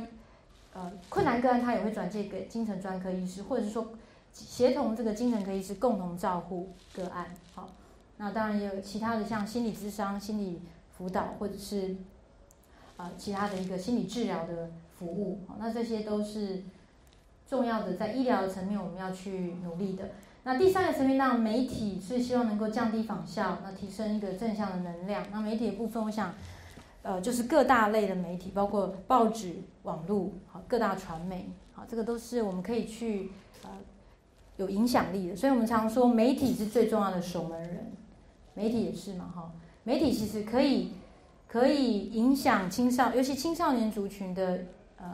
[0.72, 3.92] 呃困难个案，它也会转介给精神专科医师，或者是说
[4.32, 7.32] 协同这个精神科医师共同照护个案。
[7.54, 7.68] 好，
[8.16, 10.60] 那当然也有其他的像心理咨商、心理
[10.98, 11.94] 辅导，或者是
[12.96, 15.38] 啊其他的一个心理治疗的服务。
[15.56, 16.64] 那这些都是
[17.48, 20.10] 重要的，在医疗层面我们要去努力的。
[20.44, 25.24] 那第三个层面，当然媒体是希望能够降低仿效，那提升一个正向的能量。
[25.31, 26.35] 那媒体的部分，我想，
[27.02, 33.31] 呃，就是各大类的媒体，包括报纸、网络，好，各大传媒，好，这个都是我们可以去
[33.62, 33.70] 呃
[34.57, 35.37] 有影响力的。
[35.37, 37.92] 所以我们常说，媒体是最重要的守门人，
[38.55, 39.52] 媒体也是嘛，哈，
[39.85, 40.92] 媒体其实可以
[41.46, 44.64] 可以影响青少，尤其青少年族群的
[44.96, 45.07] 呃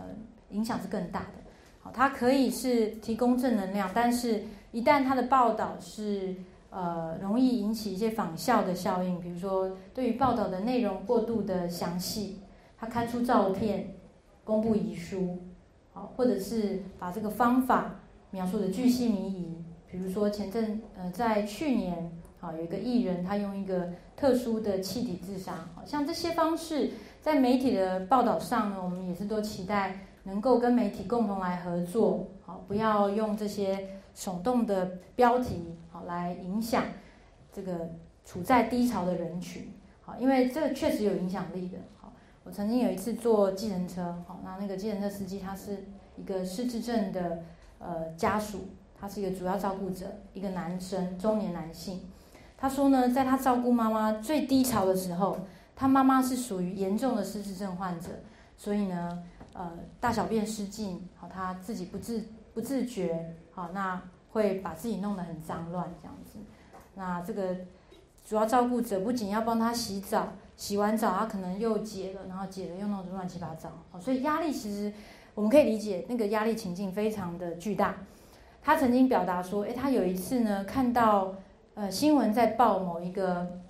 [0.53, 1.35] 影响是更大的。
[1.81, 4.43] 好，它可以是提供正能量，但是。
[4.70, 6.37] 一旦他的报道是
[6.68, 12.40] 呃容易引起一些仿效的效应，比如说对于报道的内容过度的详细，
[12.76, 13.94] 他刊出照片，
[14.44, 15.38] 公布遗书，
[15.94, 18.00] 好，或者是把这个方法
[18.31, 19.56] 描述的巨细靡遗，
[19.90, 26.90] 比如说前阵呃在去年，好有一个艺人他用一个特殊的气体自杀，好像这些方式
[27.23, 33.88] 在媒体的报道上呢，我们也是都期待能够跟媒体共同来合作，好，不要用这些。
[34.19, 36.83] 耸动的标题，好来影响
[37.52, 37.88] 这个
[38.25, 41.79] 处在低潮的人群，好，因为这个确实有影响力的。
[42.00, 42.12] 好，
[42.42, 45.85] 我曾经有一次坐计程车，好，那那个计程车司机他是
[46.16, 47.44] 一个失智症的
[47.79, 52.02] 呃家属，他是一个主要照顾者，一个男生，中年男性。
[52.56, 55.38] 他说呢，在他照顾妈妈最低潮的时候，
[55.77, 58.08] 他妈妈是属于严重的失智症患者，
[58.56, 62.21] 所以呢，呃，大小便失禁，好，他自己不自
[62.59, 63.37] 不自觉。
[63.52, 64.02] 好，那
[64.33, 66.40] 会把自己弄得很脏乱这样子。
[66.96, 67.54] 那这个
[68.25, 74.92] 主要照顾者不仅要帮他洗澡，洗完澡他可能又解了，然后解了又弄得乱七八糟，好所以压力其实
[75.37, 77.94] 我们可以理解，那个压力情境非常的巨大。
[78.61, 81.37] 他曾经表达说，诶，他有一次呢看到
[81.75, 83.61] 呃新闻在报某一个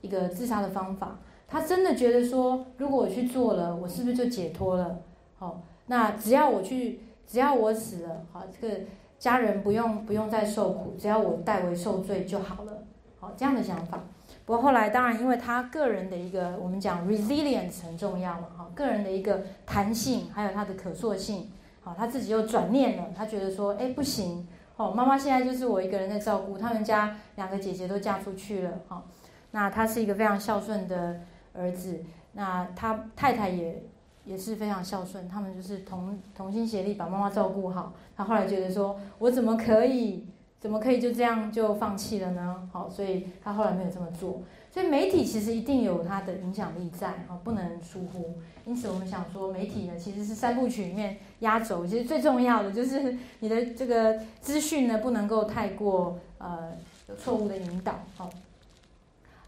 [0.00, 4.98] 一个自杀的方法，他真的觉得说，如果我去做了，我是不是就解脱了？
[5.38, 8.80] 好，那只要我去，只要我死了，好，这个
[9.18, 12.84] 家人不用不用再受苦，只要我代为受罪就好了。
[13.18, 14.00] 好，这样的想法。
[14.44, 21.50] 不过后来，当然因为他个人的一个，我们讲 resilience 很重要嘛，哈，个人的一个弹性，还有他的可塑性，
[21.82, 29.04] 好，他自己又转念了，他觉得说，哎，不行，哦，妈妈现在就是我一个人在照顾，他们家两个姐姐都嫁出去了，哈，
[29.52, 31.20] 那他是一个非常孝顺的
[31.52, 32.00] 儿子，
[32.32, 33.84] 那他太太也
[34.24, 37.92] 也是非常孝顺，他们就是同同心协力把妈妈照顾好。
[38.16, 40.26] 他后来觉得说，我怎么可以？
[40.60, 42.68] 怎么可以就这样就放弃了呢？
[42.70, 44.42] 好，所以他后来没有这么做。
[44.70, 48.38] 所以媒体其实一定有它的影响力在，哈，不能疏忽。
[48.64, 56.70] 因此我们想说，媒体呢其实是三部曲里面压轴，其实最重要的就是你的这个资讯呢不能够太过呃
[57.08, 57.98] 有错误的引导。
[58.14, 58.30] 好，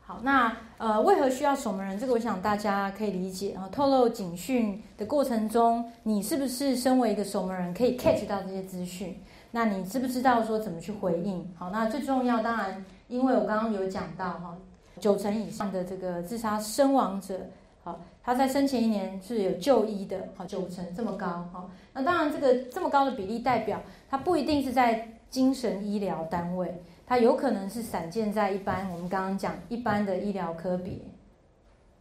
[0.07, 1.99] 好，那呃为何需要守门人？
[1.99, 3.53] 这个我想大家可以理解。
[3.53, 9.19] 啊，透露警讯的过程中，你是不是身为一个守门人，可以 catch 到这些资讯？
[9.53, 11.51] 那你知不知道说怎么去回应？
[11.57, 14.55] 好，那最重要当然，因为我刚刚有讲到哈，
[15.01, 17.41] 九成以上的这个自杀身亡者，
[17.83, 21.71] 好，他在生前一年是有就医的，好，九成这么高，哈。
[21.95, 23.81] 那当然这个这么高的比例代表，
[24.11, 30.99] 他不一定是在精神医疗单位，它有可能是散见在一般我们刚刚讲一般的医疗科别，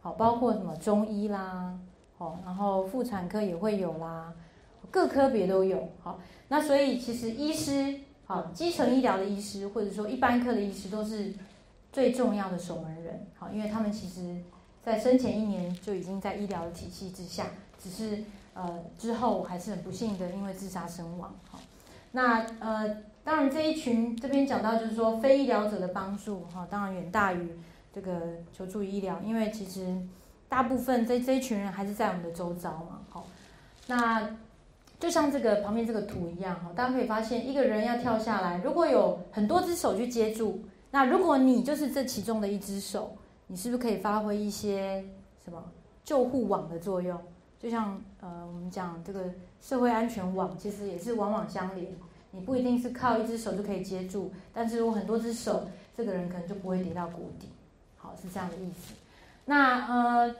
[0.00, 1.78] 好，包括什么中医啦，
[2.16, 4.32] 好，然后妇产科也会有啦，
[4.90, 6.18] 各科别都有，好。
[6.48, 11.32] 那所以其实医师，好基层医疗的医师，或者说一般科的医师，都是
[11.92, 14.40] 最重要的守门人，好，因为他们其实，
[14.82, 17.46] 在生前一年就已经在医疗的体系之下，
[17.78, 18.22] 只是
[18.54, 21.58] 呃之后还是很不幸的因为自杀身亡，好，
[22.12, 27.48] 那呃当然这一群这边讲到就是说非医疗者的帮助，哈，当然远大于
[27.92, 28.20] 这个
[28.52, 29.96] 求助医疗，因为其实
[30.48, 33.26] 大部分这这一群人还是在我们的周遭嘛，好，
[33.86, 34.36] 那。
[35.00, 40.62] 就像这个旁边这个图一样哈，大家可以发现，一个人要跳下来，如果有很多只手去接住，
[40.92, 43.14] 那如果你就是这其中的一只手，
[43.48, 45.04] 你是不是可以发挥一些
[45.44, 45.62] 什么
[46.04, 47.20] 救护网的作用？
[47.58, 49.24] 就像呃，我们讲这个
[49.60, 51.92] 社会安全网，其实也是网网相连，
[52.34, 57.48] 你不一定是靠一只手就可以接住，但是如果很多只手，这个人可能就不会跌到谷底。
[57.96, 58.94] 好，是这样的意思。
[59.44, 60.34] 那呃。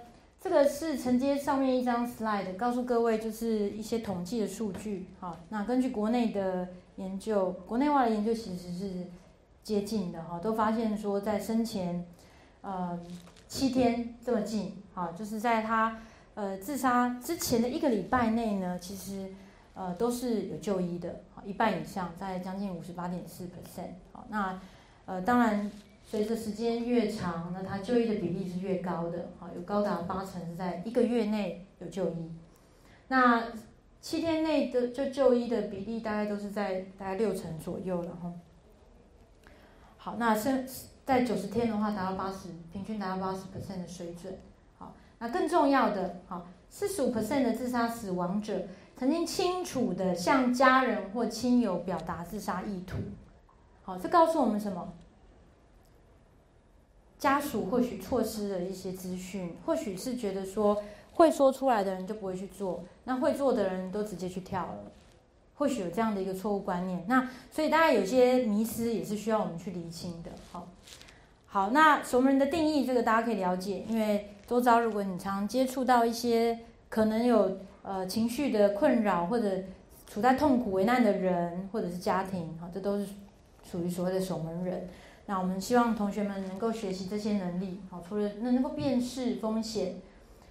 [0.45, 5.07] 这个是承接上面一张 slide，告诉各位就是一些统计的数据。
[5.19, 9.07] 好，那根据国内的研究，国内外的研究其实是
[9.63, 12.05] 接近的哈，都发现说在生前，
[12.61, 13.01] 呃，
[13.49, 15.99] 七天这么近，好，就是在他
[16.35, 19.31] 呃自杀之前的一个礼拜内呢，其实
[19.73, 23.91] 呃都是有就医的，一半以上，在将近五十八点四 percent。
[24.13, 24.61] 好，那
[25.07, 25.71] 呃当然。
[26.07, 32.31] 随着时间越长，那他就医的比例是越高的，好，有高达八成是在一个月内有就医。
[33.09, 33.43] 那
[34.03, 38.31] 七天内的就就医的比例大概都是在大概六成左右了哈。
[39.97, 40.67] 好，那是
[41.07, 44.39] 在九十天的话达到八十，平均达到八十 percent 的水准。
[44.77, 48.67] 好，那更重要的，好，四十五 percent 的自杀死亡者
[48.97, 52.99] 曾经清楚的向家人或亲友表达自杀意图。
[53.83, 54.93] 好，这告诉我们什么？
[57.19, 60.83] 家属或许错失了一些资讯，或许是觉得说
[61.13, 64.93] 会说出来的人就不会去做，那会做的人都直接去跳了，
[65.55, 67.03] 或许有这样的一个错误观念。
[67.09, 70.31] 那所以大家有些迷失也是需要我们去厘清的。
[70.53, 70.69] 好，
[71.47, 76.59] 好，那守门人的定义，这个大家可以了解，因为周遭如果你常接触到一些
[76.91, 79.49] 可能有呃情绪的困扰或者
[80.09, 83.07] 处在痛苦为难的人或者是家庭，好，这都是
[83.63, 84.89] 属于所谓的守门人。
[85.27, 89.95] 那我们希望同学们能够学习这些能力，好，除了能能够辨识风险、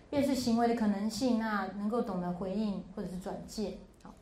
[0.10, 4.14] 辨识行为的可能性，那能够懂得回应或者是转介，好，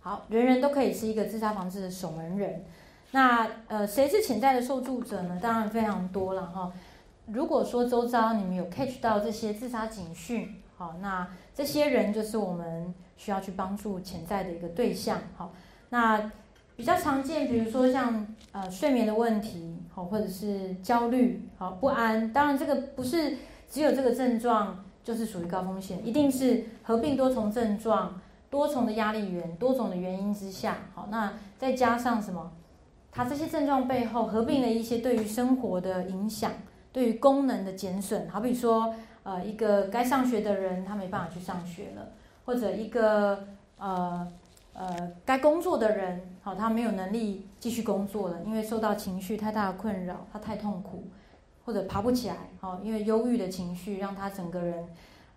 [0.00, 2.64] 好，人人都可以是一个自杀防治的守门人。
[3.12, 5.38] 那呃，谁是潜在的受助者呢？
[5.40, 6.72] 当然非常多了哈。
[7.26, 15.52] 如果说周遭你们有 catch 到这些自杀警讯，好，那这些人就是我们需要去帮助潜在的一个对象，好，
[15.90, 16.30] 那。
[16.76, 22.30] 比较常见，比如说像呃睡眠的问题，好，或者是焦虑，好不安。
[22.34, 28.20] 当然，这个不是只有这个症状就是属于高风险，一定是合并多重症状、
[28.50, 32.52] 多重的压力源、多种的原因之下，好，那再加上什么？
[33.10, 36.52] 它这些症状背后合并了一些对于生活的影响，
[36.92, 38.28] 对于功能的减损。
[38.28, 38.94] 好比说，
[39.26, 42.12] 呃，一个该上学的人他没办法去上学了，
[42.44, 43.44] 或者一个
[43.76, 44.32] 呃
[44.72, 51.02] 呃该工作的人，好，他没有能力继续工作了，因为受到情绪太大的困扰，他太痛苦，
[51.64, 54.86] 或者爬不起来，好，因为忧郁的情绪让他整个人。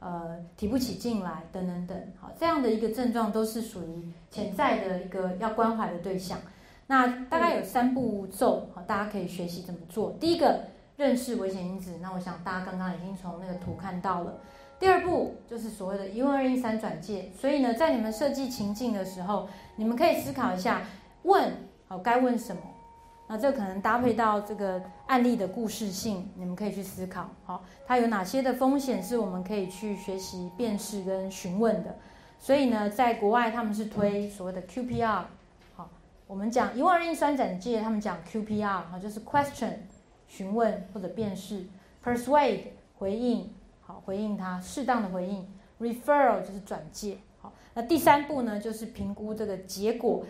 [0.01, 6.39] 呃，提不起劲来，等等等，好，这样的一个症状都是属于潜在的一个要关怀的对象。
[6.87, 10.15] 那大概有三步骤，好，大家可以学习怎么做。
[10.17, 10.61] 第一个，
[10.99, 14.37] 认识危险因子，那我想大家刚刚已经从那个图看到了。
[14.77, 19.47] 第二步就是所谓的一问二应三转介，所以呢，在你们设计情境的时候，
[19.77, 20.81] 你们可以思考一下，
[21.23, 21.53] 问，
[21.87, 22.61] 好，该问什么。
[23.29, 31.95] 那这可能搭配到这个案例的故事性，你们可以去思考，好，它有哪些的风险是我们可以去学习辨识跟询问的。
[32.37, 35.23] 所以呢，在国外他们是推所谓的 QPR，
[35.75, 35.89] 好，
[36.27, 39.71] 我们讲一万二应三转介，他们讲 QPR，好，就是 question
[40.29, 41.65] 询问或者辨识
[42.01, 42.61] ，persuade
[42.97, 43.49] 回应，
[43.81, 45.45] 好，回应他适当的回应
[45.81, 50.23] ，referral 就是转介，好，那第三步呢，就是评估这个结果。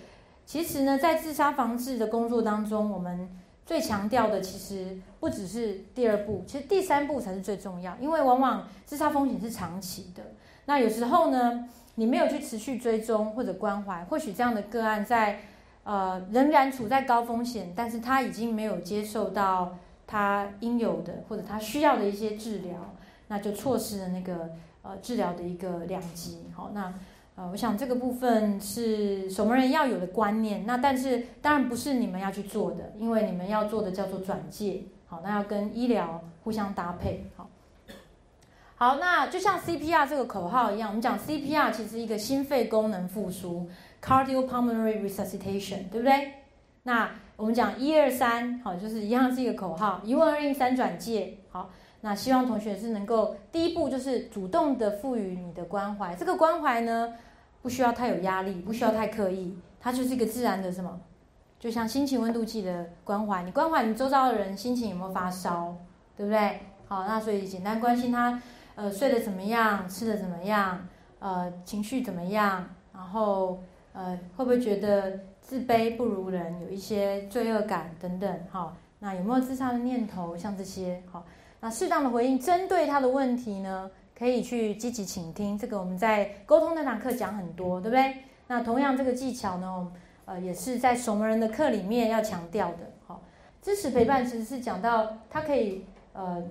[0.45, 3.29] 其实呢，在自杀防治的工作当中，我们
[3.67, 7.95] 最强调的其实不只是第二步，其实第三步才是最重要。
[7.99, 10.23] 因为往往自杀风险是长期的，
[10.65, 15.41] 那有时候呢，你没有去持续追踪或者关怀，或许这样的个案在
[15.83, 19.77] 呃仍然处在高风险，但是他已经没有接受到
[20.09, 22.95] 他应有的或者他需要的一些治疗，
[23.27, 24.49] 那就错失了那个
[24.81, 26.45] 呃治疗的一个良机。
[26.55, 26.91] 好，那。
[27.35, 30.65] 呃，我想这个部分是守门人要有的观念。
[30.65, 34.83] 那但是当然不是你们要去做的，因为你们要做的叫做转介。
[35.07, 37.31] 好，那要跟医疗互相搭配。
[37.37, 37.49] 好，
[38.75, 43.69] 好，那就像 CPR 这个口号一样，我们讲 CPR 其实一个心肺功能复苏
[44.03, 46.33] （Cardiopulmonary Resuscitation），对不对？
[46.83, 47.09] 那
[47.39, 51.37] 我们讲一二三，好，就是一样是一个口号，一问二应三转介。
[51.49, 51.69] 好。
[52.01, 57.13] 那希望同学是能够第一步就是主动的赋予你的关怀，这个关怀呢
[57.61, 60.97] 不需要太有压力，不需要太刻意，它就是一个自然的什么，
[61.59, 65.75] 就像心情温度计的关怀，你关怀你周遭的人心情有没有发烧，
[66.15, 66.61] 对不对？
[66.87, 68.41] 好，那所以简单关心他，
[68.75, 70.87] 呃，睡得怎么样，吃的怎么样，
[71.19, 73.61] 呃，情绪怎么样，然后
[73.91, 75.19] 呃，会不会觉得
[75.49, 81.25] 自卑不如人，有一些罪恶感等等，好，那有没有自杀的念头，像这些，好。
[81.59, 85.57] 那适当的回应，针对他的问题呢，可以去积极倾听。
[85.57, 88.17] 这个我们在沟通那堂课讲很多，对不对？
[88.45, 89.91] 那同样这个技巧呢，
[90.25, 92.91] 呃，也是在守门人的课里面要强调的。
[93.07, 93.23] 好，
[93.59, 95.83] 支持陪伴其实是讲到它可以
[96.13, 96.43] 呃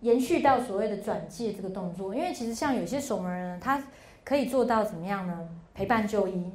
[0.00, 3.84] 延续到所谓的转介这个动作，因为其实像有些守门人，他
[4.24, 5.46] 可以做到怎么样呢？
[5.74, 6.50] 陪伴就医，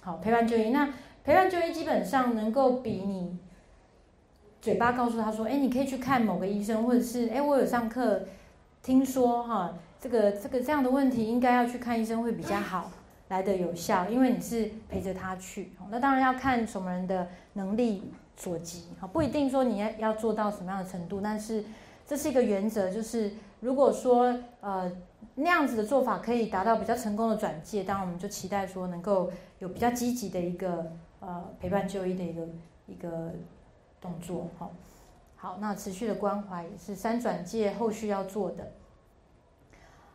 [0.00, 0.70] 好，陪伴就医。
[0.70, 0.88] 那
[1.24, 3.38] 陪伴就医基本上能够比你。
[4.60, 8.22] 嘴巴告诉他说：“哎，你可以去看某个医生，或者是哎，我有上课，
[8.82, 12.90] 听说哈，这个这个这样的问题应该要去看医生会比较好，
[13.28, 15.70] 来的有效，因为你是陪着他去。
[15.90, 21.64] 那当然要看什么人的能力所及，哈，不一定说你要要做到什么样的程度，但是
[22.04, 24.90] 这是一个原则，就是如果说呃
[25.36, 30.90] 那样子的做法可以达到比较成功的转介，当然我们就期待说能够有比较积极的一个
[31.20, 32.48] 呃陪伴就医的一个
[32.86, 33.32] 一个。”
[34.00, 34.70] 动作，好，
[35.34, 38.70] 好，那持续的关怀也是三转介后续要做的。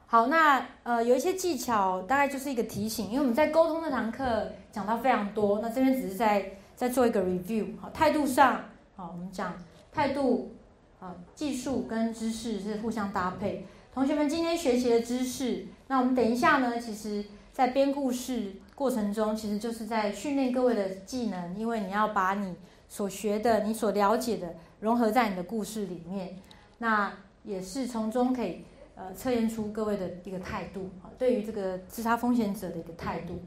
[0.05, 7.77] 好，那呃有一些技巧，大概就是一个提醒，因为我们在沟通那堂课讲到非常多，那这边只是在在做一个 review。
[7.77, 8.63] 好，态度上，
[8.95, 9.53] 好，我们讲
[9.91, 10.53] 态度，
[11.01, 13.67] 啊，技术跟知识是互相搭配。
[13.93, 22.55] 同学们今天学习的知识，那我们等一下呢，其实在编故事过程中，其实就是在训练各位的技能，因为你要把你。
[22.89, 26.37] 所学的，你所了解的，融合在你的故事里面，
[26.77, 27.11] 那
[27.41, 33.41] 也是从中可以呃测验出各位的一个态度啊，对于这个自杀风险者的一个态度。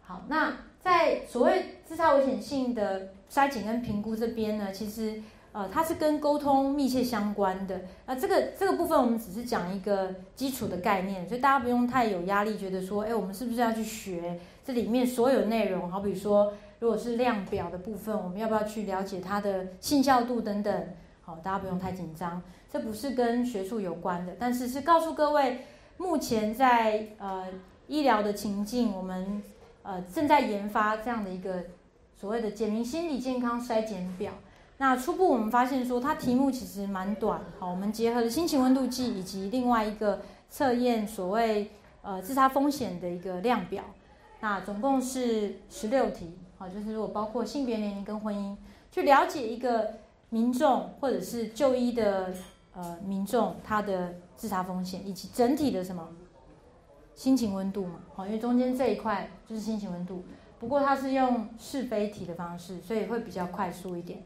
[0.00, 5.20] 好，那在所谓自杀危险性的筛检跟评估这边呢，其实
[5.56, 7.80] 呃它是跟沟通密切相关的。
[8.04, 15.90] 那这个这个部分我们只是讲一个基础的概念，所以大家不用太有压力，觉得说，哎，我们是不是要去学这里面所有内容？
[15.90, 16.52] 好比说。
[16.78, 20.88] 如果是量表的部分，我们要不要去了解它的信效度等等？
[21.22, 25.64] 好，大家不用太紧张，这不是跟学术有关的，但是是告诉各位，
[25.96, 27.46] 目前在呃
[27.88, 29.42] 医疗的情境，我们
[29.84, 31.64] 呃正在研发这样的一个
[32.14, 34.34] 所谓的简明心理健康筛检表。
[34.78, 37.40] 那初步我们发现说，它题目其实蛮短。
[37.58, 40.20] 好，我们结合了心情温度计以及另外一个
[40.50, 41.70] 测验所谓
[42.02, 43.82] 呃自杀风险的一个量表，
[44.40, 46.38] 那总共是十六题。
[46.58, 48.54] 好，就是如果包括性别、年龄跟婚姻，
[48.90, 49.94] 去了解一个
[50.28, 52.34] 民众或者是就医的
[52.74, 56.06] 呃民众他的自杀风险以及整体的什么
[57.14, 60.22] 心情温度嘛，好，因为中间这一块就是心情温度。
[60.58, 64.22] 不过它是用是非题的方式，所以会比较快速一点。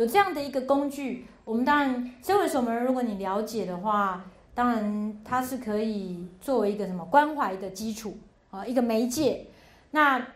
[0.00, 4.24] 有这样的一个工具，我们当然身为守门人，如果你了解的话，
[4.54, 8.16] 当然它是可以作为一个什么关怀的基础
[8.50, 9.48] 啊，一个媒介。
[9.90, 10.26] 那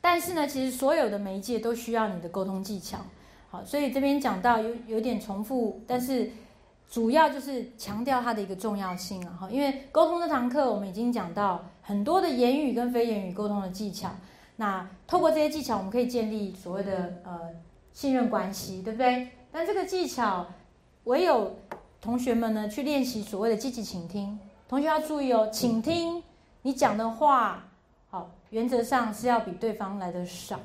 [0.00, 2.96] 但是呢，其实所有的媒介都需要你的沟通技巧。
[3.50, 6.30] 好，所以这边讲到有有点重复，但是
[6.90, 9.36] 主要就是强调它的一个重要性啊。
[9.38, 14.12] 哈，因为沟通这堂课我们已经讲到很多的言语跟非言语沟通的技巧。
[14.56, 17.50] 那透过这些技巧，我们可以建立所谓的呃
[17.94, 19.30] 信任关系，对不对？
[19.50, 20.44] 但这个技巧，
[21.04, 21.56] 唯有
[21.98, 24.38] 同学们呢去练习所谓的积极倾听。
[24.68, 26.22] 同学要注意哦，倾听
[26.60, 27.64] 你讲的话，
[28.10, 30.60] 好，原则上是要比对方来的少，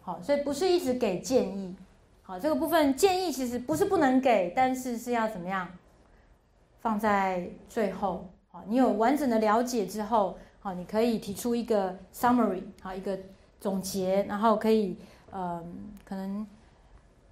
[0.00, 1.76] 好，所以不是一直给建议，
[2.22, 5.68] 好，这个部分建议其实不是不能给，但是是要怎么样
[6.80, 10.38] 放在最后，好，你有完整的了解之后。
[10.64, 13.18] 好，你可以提出一个 summary，好，一个
[13.58, 14.96] 总结，然后可以，
[15.32, 16.46] 嗯，可能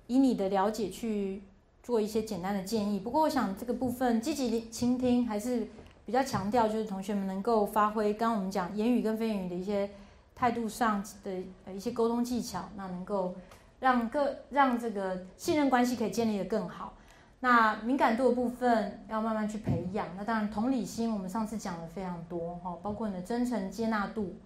[0.06, 1.42] 以你的了解去
[1.82, 2.98] 做一些简单的建议。
[2.98, 5.66] 不过，我想这个部分积极倾听还是
[6.06, 9.90] 比较强调，就是同学们能够发挥刚刚我们讲言语跟非言语的一些
[10.34, 11.30] 态度上的
[11.66, 13.34] 呃一些沟通技巧，那能够
[13.80, 16.94] 让各让这个信任关系可以建立的更好。
[17.40, 20.06] 那敏感度的部分要慢慢去培养。
[20.16, 24.36] 那当然，同理心我们上次讲了非常多哈，包括你的真诚接纳度，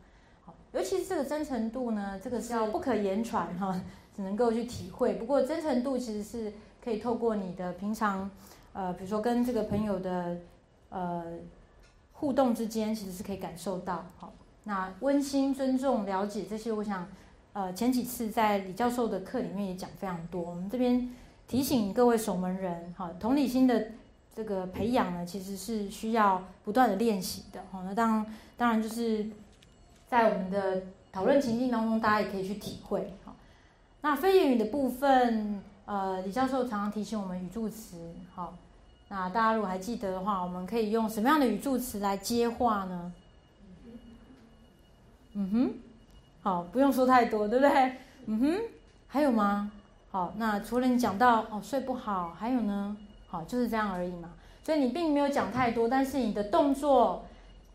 [0.45, 3.81] 好，尤其是这个真诚度呢，这个是要不可言传哈，
[4.15, 5.15] 只能够去体会。
[5.15, 6.53] 不过真诚度其实是
[6.83, 8.31] 可以透过你的平常，
[8.73, 10.37] 呃，比如说跟这个朋友的
[10.91, 11.25] 呃
[12.13, 14.05] 互动之间，其实是可以感受到。
[14.19, 14.33] 好，
[14.65, 17.09] 那温馨、尊重、了解这些，我想，
[17.53, 20.41] 呃，前几次在李教授的课里面也讲非常多。
[20.43, 21.11] 我们这边。
[21.47, 23.89] 提醒各位守门人，哈，同理心的
[24.35, 27.83] 这个培养呢，其实是需要不断的练习的，好。
[27.83, 28.25] 那当
[28.57, 29.27] 当然就是
[30.09, 30.81] 在我们的
[31.13, 33.13] 讨论情境当中，大家也可以去体会，
[34.05, 37.97] 那非言语的部分，呃，李教授常常提醒我们语助词，
[38.35, 38.53] 好。
[39.09, 43.13] 那大家如果还记得的话，我们可以用什么样的语助词来接话呢？
[45.33, 45.73] 嗯哼，
[46.43, 47.97] 好，不用说太多，对不对？
[48.27, 48.61] 嗯哼，
[49.07, 49.73] 还有吗？
[50.11, 52.95] 好，那除了你讲到哦睡不好，还有呢？
[53.27, 54.29] 好，就是这样而已嘛。
[54.63, 57.25] 所以你并没有讲太多，但是你的动作，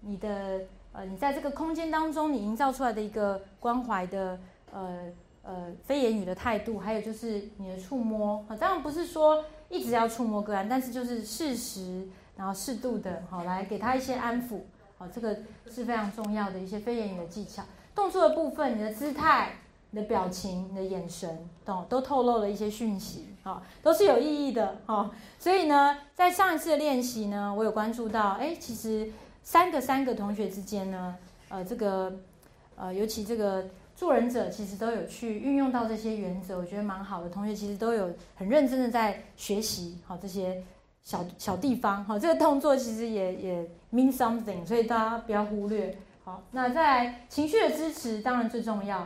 [0.01, 0.61] 你的
[0.93, 4.39] 呃，你在这个空间当中，你营造出来的一个关怀的
[4.71, 5.07] 呃
[5.50, 14.60] 呃非言语的态度，还有就是你的触摸啊，当然不是说一直要触摸个案，但是就是适时，然后适度的，好来给他一些安抚，
[15.00, 15.36] 好，这个
[15.72, 17.64] 是非常重要的一些非言语的技巧。
[17.95, 19.54] 动作的部分，你的姿态。
[19.91, 25.10] 你的表情、你的眼神，都都透露了一些讯息，啊，都是有意义的，哈。
[25.39, 31.16] 所以呢，在上一次的练习呢，我有关注到，哎，其实三个三个同学之间呢，
[31.47, 32.14] 呃，这个，
[32.76, 33.66] 呃，尤其这个
[34.00, 37.30] 做人者，其实都有去运用到这些原则，我觉得蛮好的。
[37.30, 40.64] 同学其实都有很认真的在学习，好这些
[41.04, 45.97] 小小地方，好，这个动作其实也也 mean something，所以大家不要忽略。
[46.24, 49.06] 好，那在情绪的支持，当然最重要。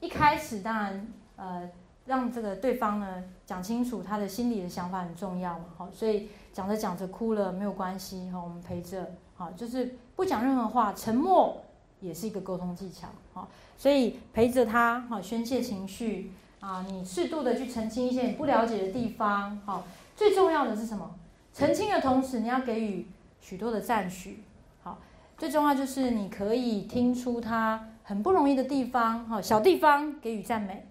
[0.00, 1.06] 一开始当然，
[1.36, 1.68] 呃，
[2.06, 11.62] 让这个对方呢讲清楚他的心里的想法很重要嘛，好，所以讲着讲着哭了没有关系，好，我们陪着，好，就是不讲任何话，沉默
[12.02, 13.48] 也是一个沟通技巧，好，
[13.78, 21.14] 所以陪着他，好，宣泄情绪啊，你适度的去澄清一些你不了解的地方，好，最重要的是什么？
[21.54, 23.06] 澄清的同时，你要给予
[23.40, 24.42] 许多的赞许，
[24.82, 24.98] 好，
[25.38, 27.88] 最重要就是你可以听出他。
[28.04, 30.84] 很不容易的地方，哈，小地方给予赞美，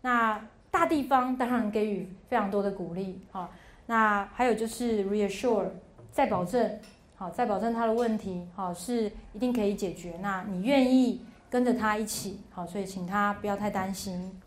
[0.00, 3.48] 那大地方当然给予非常多的鼓励，哈，
[3.86, 5.68] 那还有就是 reassure，
[6.10, 6.78] 再保证，
[7.16, 14.40] 好，再保证他的问题，好，是一定可以解决，那你愿意跟着他一起，好，所以请他不要太担心，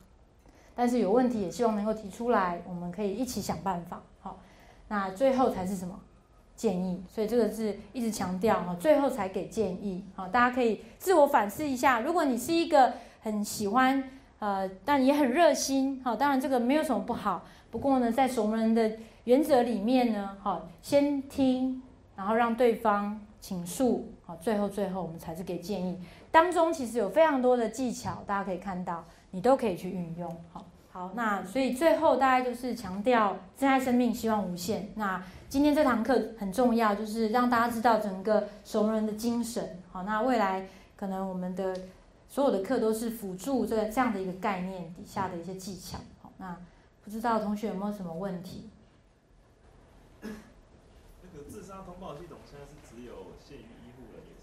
[0.75, 4.39] 但是有问题也希望能够提出来，我们可以一起想办法，好，
[4.87, 5.99] 那最后才是什么？
[6.55, 12.01] 建议，所以这个是一直强调哈，最后才给建议好，大家可以自我反思一下。
[12.01, 12.91] 如果你是一个
[13.21, 14.03] 很喜欢
[14.39, 17.45] 呃，但也很热心好，当然这个没有什么不好。
[17.71, 21.81] 不过呢，在守门人的原则里面呢，好，先听，
[22.19, 25.97] 然后让对方倾诉好，最后最后我们才是给建议。
[26.29, 30.65] 当中其实有非常多的技巧，大家可以看到，你都可以去运用好。
[30.91, 34.89] 好，那所以最后大概就是强调珍爱生命，希望无限。
[34.95, 39.79] 那今天这堂课很重要，就是让大家知道整个熟人的精神。
[39.89, 40.67] 好，那未来
[40.97, 41.73] 可能我们的
[42.27, 45.97] 所有的课都是辅助这这样的一个概念底下的一些技巧。
[46.21, 46.57] 好，那
[47.01, 48.69] 不知道同学有没有什么问题？
[51.39, 53.13] 那个自杀通报系统现在是只有
[53.47, 54.35] 限于医护人员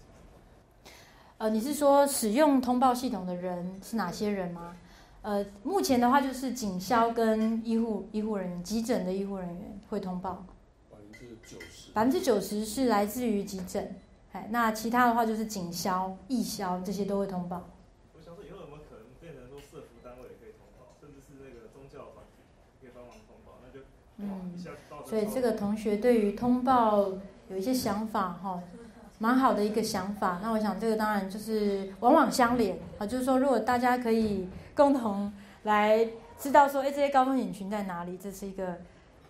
[0.83, 0.91] 是
[1.37, 4.75] 呃，你是说使用通报系统的人是哪些人吗？
[5.21, 10.45] 呃，目前的话就是警消跟医护医护人员、急诊的医护人员会通报，
[10.89, 13.95] 百分之九十，百分之九十是来自于急诊，
[14.31, 17.69] 哎，那其他的话就是警消、义消这些都会通报。
[18.15, 22.41] 我想说以后有没有可能变成说社服单位也可以通报，甚至是那个宗教团体
[22.81, 23.61] 可以帮忙通报，
[25.05, 27.07] 所以这个同学对于通报
[27.49, 28.59] 有一些想法哈，
[29.19, 30.39] 蛮好的一个想法。
[30.41, 35.31] 那我想这个当然就是往往相连啊，就是说如果大家可以共同
[35.63, 36.07] 来
[36.37, 38.77] 知道说，哎，这些高风险群在哪里，这是一个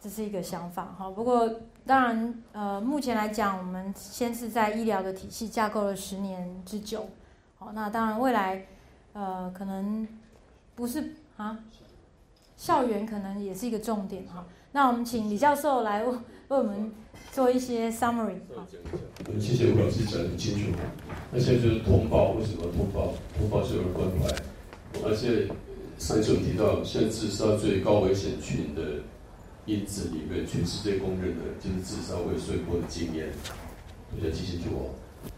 [0.02, 1.12] 这是一个想法哈。
[1.12, 1.48] 不过
[1.86, 7.10] 当然呃，目前来讲，我们先是在医疗的体系架构了十年之久，
[7.60, 8.66] 好，那当然未来
[9.14, 10.08] 呃可能
[10.76, 11.60] 不是啊，
[12.56, 14.46] 校园可能也是一个重点哈。
[14.78, 16.20] 那我们请李教授来为为
[16.56, 16.92] 我们
[17.32, 18.62] 做一些 summary 啊。
[19.26, 20.70] 嗯，谢谢吴老师讲得很清楚。
[21.32, 23.16] 那现在就是通报，为什么通报？
[23.40, 24.30] 通报是有人关怀，
[25.04, 25.48] 而且
[25.98, 29.02] 上一次我们提到，现在自杀最高危险群的
[29.66, 33.30] 因子里面，全世界公认的就是自杀未遂过的经验。
[34.12, 34.94] 大家记清楚哦。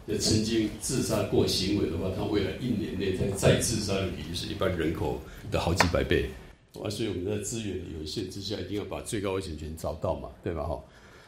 [0.05, 5.17] 也曾经自杀过行为的话，他未来一年内他再自杀的比例是一般人口
[5.49, 6.29] 的好几百倍。
[6.83, 10.63] 啊，所以我们在资源有限之下，一定要把最高危险群找到嘛，对吧？
[10.63, 10.83] 哈，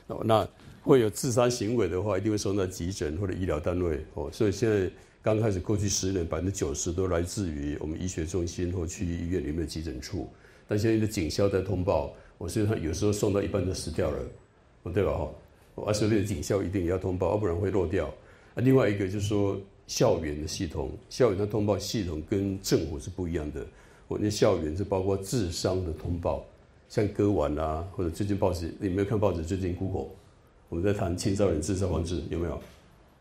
[0.08, 0.50] 那那
[0.84, 4.30] 会有自杀行为的话，一定会送到急诊或者医疗单位哦。
[4.32, 4.90] 所以现在
[5.22, 10.28] 刚开始过去十年，百分之九十都来自于我们医学中心或区域医院里面的急诊处。
[10.68, 14.18] 但现在的警消在通报，我所以他有时候送到一半就死掉了，
[14.84, 15.12] 哦对吧？
[15.12, 15.30] 哈，
[15.86, 18.08] 而且这个警消一定也要通报，要不然会漏掉。
[18.56, 23.66] 啊，另外一个就是说校园的系统，校园的通报系统跟政府是不一样的。
[24.12, 26.44] 我那校园是包括智商的通报，
[26.90, 29.42] 像割腕啊，或者最近报纸你没有看报纸？
[29.42, 30.08] 最近 Google
[30.68, 32.62] 我们在谈青少年自杀防治，有没有？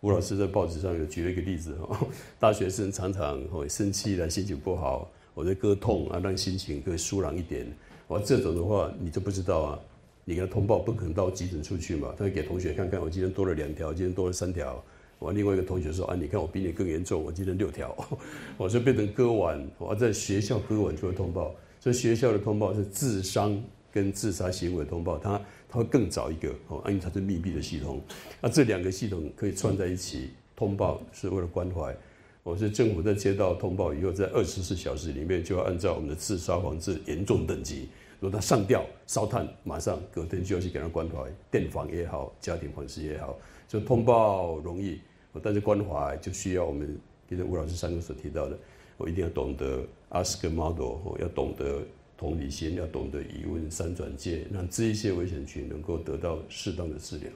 [0.01, 1.97] 吴老师在报纸上有举了一个例子哦，
[2.41, 7.65] 大学生常常会生气了，心情不好，我在割痛啊，让心情可以舒朗一点。
[8.09, 9.79] 我，这种的话你就不知道啊，
[10.25, 14.83] 你跟他通报不可能到急诊处去嘛，他会给同学看看，我今天多了两条，今天多了三条。
[15.21, 17.95] 我另外一个同学说啊，你看我比你更严重，我今天六条，
[18.57, 23.63] 我就变成割腕，我在学校割腕就会通报，所以学校的通报是自伤
[23.93, 28.01] 跟自杀行为通报，它它会更早一个哦，因为它是密闭的系统，
[28.41, 31.95] 那这两个系统可以串在一起通报，是为了关怀。
[32.43, 44.99] 我是政府在接到通报以后，在二十四小时里面就要按照我们的自杀防治严重等级，如果他上吊烧炭，马上隔天就要去给他关怀，电访也好，家庭访视也好，就通报容易。
[45.33, 48.59] 我但是关怀就需要我们，今天吴老师三个所提到的，
[48.97, 51.83] 我一定要懂得 ask model，要懂得
[52.17, 57.31] 同理心，要懂得疑问三转介，让这一些危险群能够得到适当的治疗。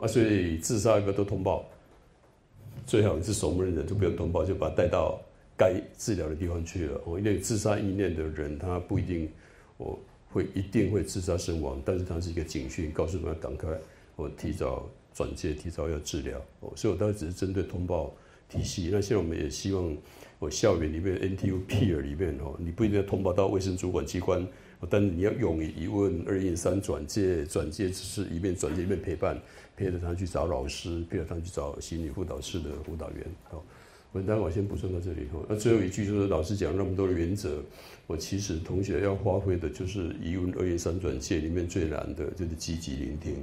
[0.00, 1.64] 啊，所以自杀一个都通报，
[2.84, 5.20] 最好是守门人就不用通报，就把他带到
[5.56, 7.00] 该治疗的地方去了。
[7.04, 9.30] 哦，因为自杀意念的人，他不一定
[9.76, 9.96] 我
[10.32, 13.70] 会一定会自杀身亡，但是他是一个警讯，告诉他赶快
[14.16, 14.84] 我提早。
[15.14, 18.12] 转介提早要治疗哦，所以我当时只是针对通报
[18.48, 18.90] 体系。
[18.92, 19.96] 那现在我们也希望，
[20.40, 24.46] 我校园里面 NTU peer 里面哦，你不一定要通报到卫生主管机关，
[24.90, 29.40] 但你要勇于一问二应三转介，转介只是一面转介一面陪伴，
[29.76, 33.24] 陪着他去找老师，陪着他去找心理辅导室的辅导员。
[33.44, 33.64] 好，
[34.12, 35.28] 我待我先补充到这里。
[35.48, 37.62] 那最后一句就是老师讲那么多的原则，
[38.06, 43.36] 我其实同学要发挥的就是一问二应三转介里面最难的就是积极聆听。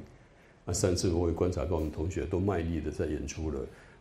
[0.72, 3.60] 那三次我也观察到，我们同学都卖力的在演出了，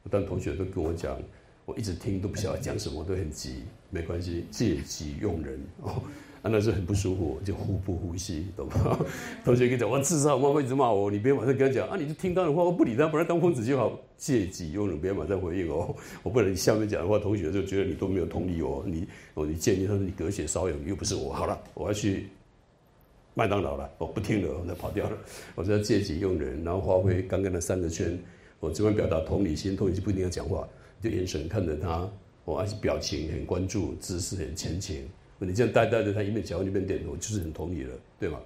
[0.08, 1.18] 但同学都跟我讲，
[1.66, 6.00] 我一直听都不晓得讲什么，都很急，没关系，借机用人哦，
[6.42, 8.96] 啊那是很不舒服，就呼不呼吸，懂吗？
[9.44, 15.92] 同学跟你讲，我自杀，妈妈一直骂我，你别马上跟他讲啊，你就听他的话，我不理他，不然当疯子就好，借机用人，不要马上回应哦，
[16.22, 22.28] 我不能下面讲的话，同学就觉得你都没有同理我，你哦你建议他说你隔血搔痒，又不是我，好了，我要去。
[23.34, 25.16] 麦当劳了，我不听了，我就跑掉了。
[25.54, 28.18] 我就要借机用人，然后发挥刚刚的三个圈。
[28.58, 30.68] 我这边表达同理心，同理心不一定要讲话，
[31.00, 32.06] 就眼神看着他，
[32.44, 35.08] 我而且表情很关注，姿势很前倾。
[35.38, 38.38] 你这样呆呆的，他一面讲一面点头，就是很同理了，对吗？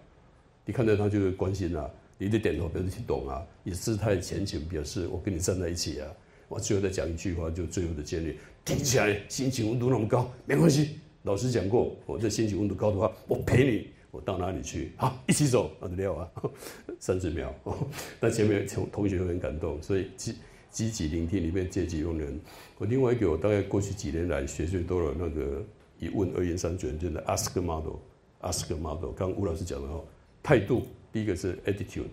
[0.64, 6.06] 你看到他就是关心啊，你得点头表示听懂啊，你姿态前倾表示我跟你站在一起啊。
[6.46, 11.00] 我最后再讲一句话，就最后的建议：听起来心情温度那么高，没关系。
[11.22, 13.88] 老师讲过，我这心情温度高的话，我陪你。
[14.14, 14.92] 我到哪里去？
[14.96, 16.30] 好，一起走，那就了啊，
[17.00, 17.52] 三十秒。
[18.20, 20.36] 但前面同同学会很感动，所以积
[20.70, 22.40] 积极聆听里面阶级用人。
[22.78, 25.64] 我另外一个，我大概过去几年来学最多的那个
[25.98, 29.10] 一问二言三决，就是 ask model，ask model。
[29.16, 30.04] 刚吴老师讲的哦，
[30.44, 32.04] 态度，第一个是 attitude，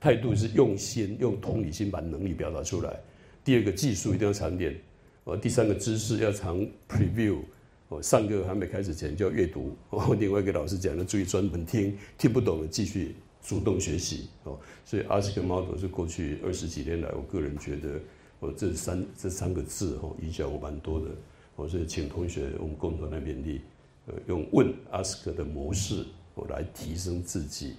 [0.00, 2.98] 态度是用心、用同理心把能力表达出来。
[3.44, 4.74] 第二个技术一定要常练，
[5.24, 7.40] 哦，第三个知识要常 preview。
[8.00, 9.76] 上课还没开始前就要阅读。
[9.90, 14.28] 哦，另外一个老师讲的，注意专门听，听不懂的继续主动学习。
[14.44, 18.00] 哦，所以 ask model 是过去二十几年来，我个人觉得，
[18.40, 21.06] 哦，这三这三个字哦，影响我蛮多的。
[21.56, 23.60] 哦，所以请同学我们共同来勉励，
[24.06, 27.74] 呃，用问 ask 的模式，我，来提升自己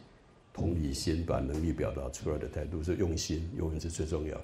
[0.54, 4.40] 同理心，把能力表达出来的态度是用心，永远是最重要。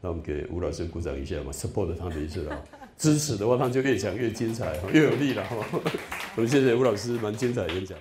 [0.00, 2.64] 那我们给吴老师鼓掌一下嘛，support 他的意思啊。
[2.98, 5.56] 支持的话，他就越讲越精彩，越有力了哈。
[6.36, 7.96] 我们谢谢吴老师，蛮精彩的演讲。